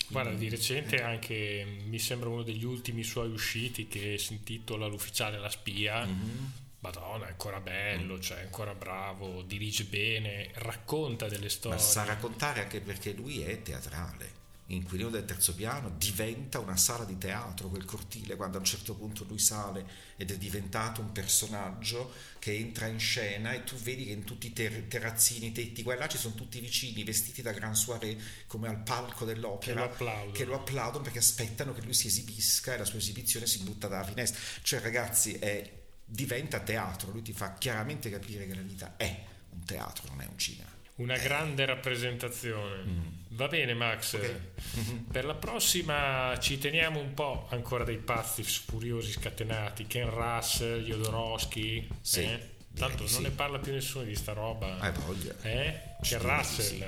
Guarda, 0.09 0.33
di 0.33 0.48
recente 0.48 1.02
anche 1.02 1.83
mi 1.87 1.98
sembra 2.00 2.28
uno 2.28 2.42
degli 2.42 2.64
ultimi 2.64 3.04
suoi 3.04 3.30
usciti 3.30 3.87
che 3.87 4.18
si 4.18 4.33
intitola 4.33 4.87
L'ufficiale 4.87 5.37
e 5.37 5.40
la 5.40 5.50
spia. 5.50 6.04
Mhm. 6.04 6.52
Madonna, 6.81 7.27
è 7.27 7.31
ancora 7.31 7.61
bello, 7.61 8.19
cioè 8.21 8.38
è 8.38 8.43
ancora 8.43 8.75
bravo, 8.75 9.43
dirige 9.43 9.85
bene, 9.85 10.51
racconta 10.55 11.29
delle 11.29 11.45
Ma 11.45 11.49
storie. 11.51 11.79
sa 11.79 12.05
raccontare 12.05 12.62
anche 12.62 12.81
perché 12.81 13.12
lui 13.12 13.43
è 13.43 13.61
teatrale. 13.62 14.38
Inquilino 14.71 15.11
del 15.11 15.25
terzo 15.25 15.53
piano 15.57 15.90
diventa 15.99 16.61
una 16.61 16.77
sala 16.77 17.05
di 17.05 17.19
teatro, 17.19 17.69
quel 17.69 17.85
cortile, 17.85 18.37
quando 18.37 18.57
a 18.57 18.61
un 18.61 18.64
certo 18.66 18.95
punto 18.95 19.25
lui 19.25 19.40
sale 19.40 19.85
ed 20.16 20.31
è 20.31 20.38
diventato 20.38 21.01
un 21.01 21.11
personaggio 21.11 22.12
che 22.38 22.55
entra 22.55 22.87
in 22.87 23.01
scena 23.01 23.53
e 23.53 23.64
tu 23.64 23.75
vedi 23.75 24.05
che 24.07 24.12
in 24.12 24.23
tutti 24.23 24.47
i 24.47 24.53
ter- 24.53 24.87
terrazzini, 24.87 25.49
i 25.49 25.53
tetti, 25.53 25.83
qua 25.83 25.95
e 25.95 25.97
là 25.99 26.07
ci 26.07 26.19
sono 26.19 26.35
tutti 26.35 26.61
vicini, 26.61 27.03
vestiti 27.03 27.43
da 27.43 27.51
gran 27.51 27.75
soirée, 27.75 28.16
come 28.47 28.69
al 28.69 28.81
palco 28.85 29.25
dell'opera, 29.25 29.73
Che 29.73 29.79
lo 29.81 29.85
applaudono. 29.93 30.31
che 30.33 30.45
lo 30.45 30.55
applaudono 30.55 31.03
perché 31.03 31.19
aspettano 31.19 31.75
che 31.75 31.83
lui 31.83 31.93
si 31.95 32.07
esibisca 32.07 32.73
e 32.73 32.79
la 32.79 32.85
sua 32.85 33.01
esibizione 33.01 33.47
si 33.47 33.64
butta 33.64 33.88
dalla 33.88 34.05
finestra. 34.05 34.40
Cioè 34.62 34.79
ragazzi, 34.81 35.33
è- 35.35 35.79
diventa 36.11 36.59
teatro, 36.61 37.12
lui 37.12 37.23
ti 37.23 37.33
fa 37.33 37.55
chiaramente 37.55 38.11
capire 38.11 38.46
che 38.46 38.55
la 38.55 38.62
vita 38.62 38.94
è 38.96 39.25
un 39.51 39.64
teatro, 39.64 40.09
non 40.09 40.20
è 40.20 40.27
un 40.27 40.37
cinema. 40.37 40.68
Una 40.96 41.16
grande 41.16 41.64
rappresentazione. 41.64 43.18
Va 43.29 43.49
bene, 43.49 43.73
Max. 43.73 44.18
Mm. 44.18 44.20
Ok. 44.20 45.05
Per 45.12 45.25
la 45.25 45.35
prossima 45.35 46.37
ci 46.38 46.59
teniamo 46.59 47.01
un 47.01 47.14
po' 47.14 47.46
ancora 47.51 47.85
dei 47.85 47.96
pazzi 47.96 48.42
furiosi 48.42 49.12
scatenati. 49.12 49.87
Ken 49.87 50.11
Russell, 50.11 50.83
Jodorowsky. 50.85 51.88
Sì, 52.03 52.23
eh? 52.23 52.49
Tanto 52.75 52.99
non 52.99 53.09
sì. 53.09 53.23
ne 53.23 53.31
parla 53.31 53.59
più 53.59 53.73
nessuno 53.73 54.05
di 54.05 54.14
sta 54.14 54.33
roba. 54.33 54.79
Hai 54.79 54.92
voglia. 54.92 55.35
Eh? 55.42 55.81
Ken 56.03 56.20
Russell. 56.20 56.64
sì. 56.64 56.85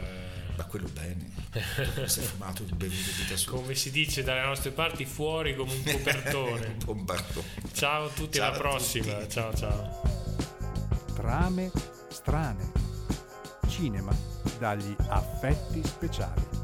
Ma 0.57 0.65
quello 0.65 0.89
bene. 0.93 1.31
si 2.07 2.21
è 2.21 2.23
fumato 2.23 2.63
il 2.63 2.75
bevuto 2.75 3.11
di 3.29 3.37
sua. 3.37 3.53
come 3.59 3.75
si 3.75 3.91
dice 3.91 4.23
dalle 4.23 4.45
nostre 4.45 4.71
parti, 4.71 5.05
fuori 5.05 5.55
come 5.57 5.73
un 5.73 5.83
copertone. 5.93 6.67
un 6.67 6.79
bombardone. 6.85 7.47
ciao 7.73 8.07
a 8.07 8.09
tutti, 8.11 8.39
Ciao 8.39 8.49
alla 8.49 8.57
a 8.57 8.59
prossima. 8.61 9.15
tutti. 9.15 9.31
Ciao 9.31 9.55
ciao. 9.55 10.03
Trame 11.15 11.71
strane. 12.11 12.71
Cinema 13.69 14.15
dagli 14.59 14.95
affetti 15.09 15.83
speciali. 15.85 16.62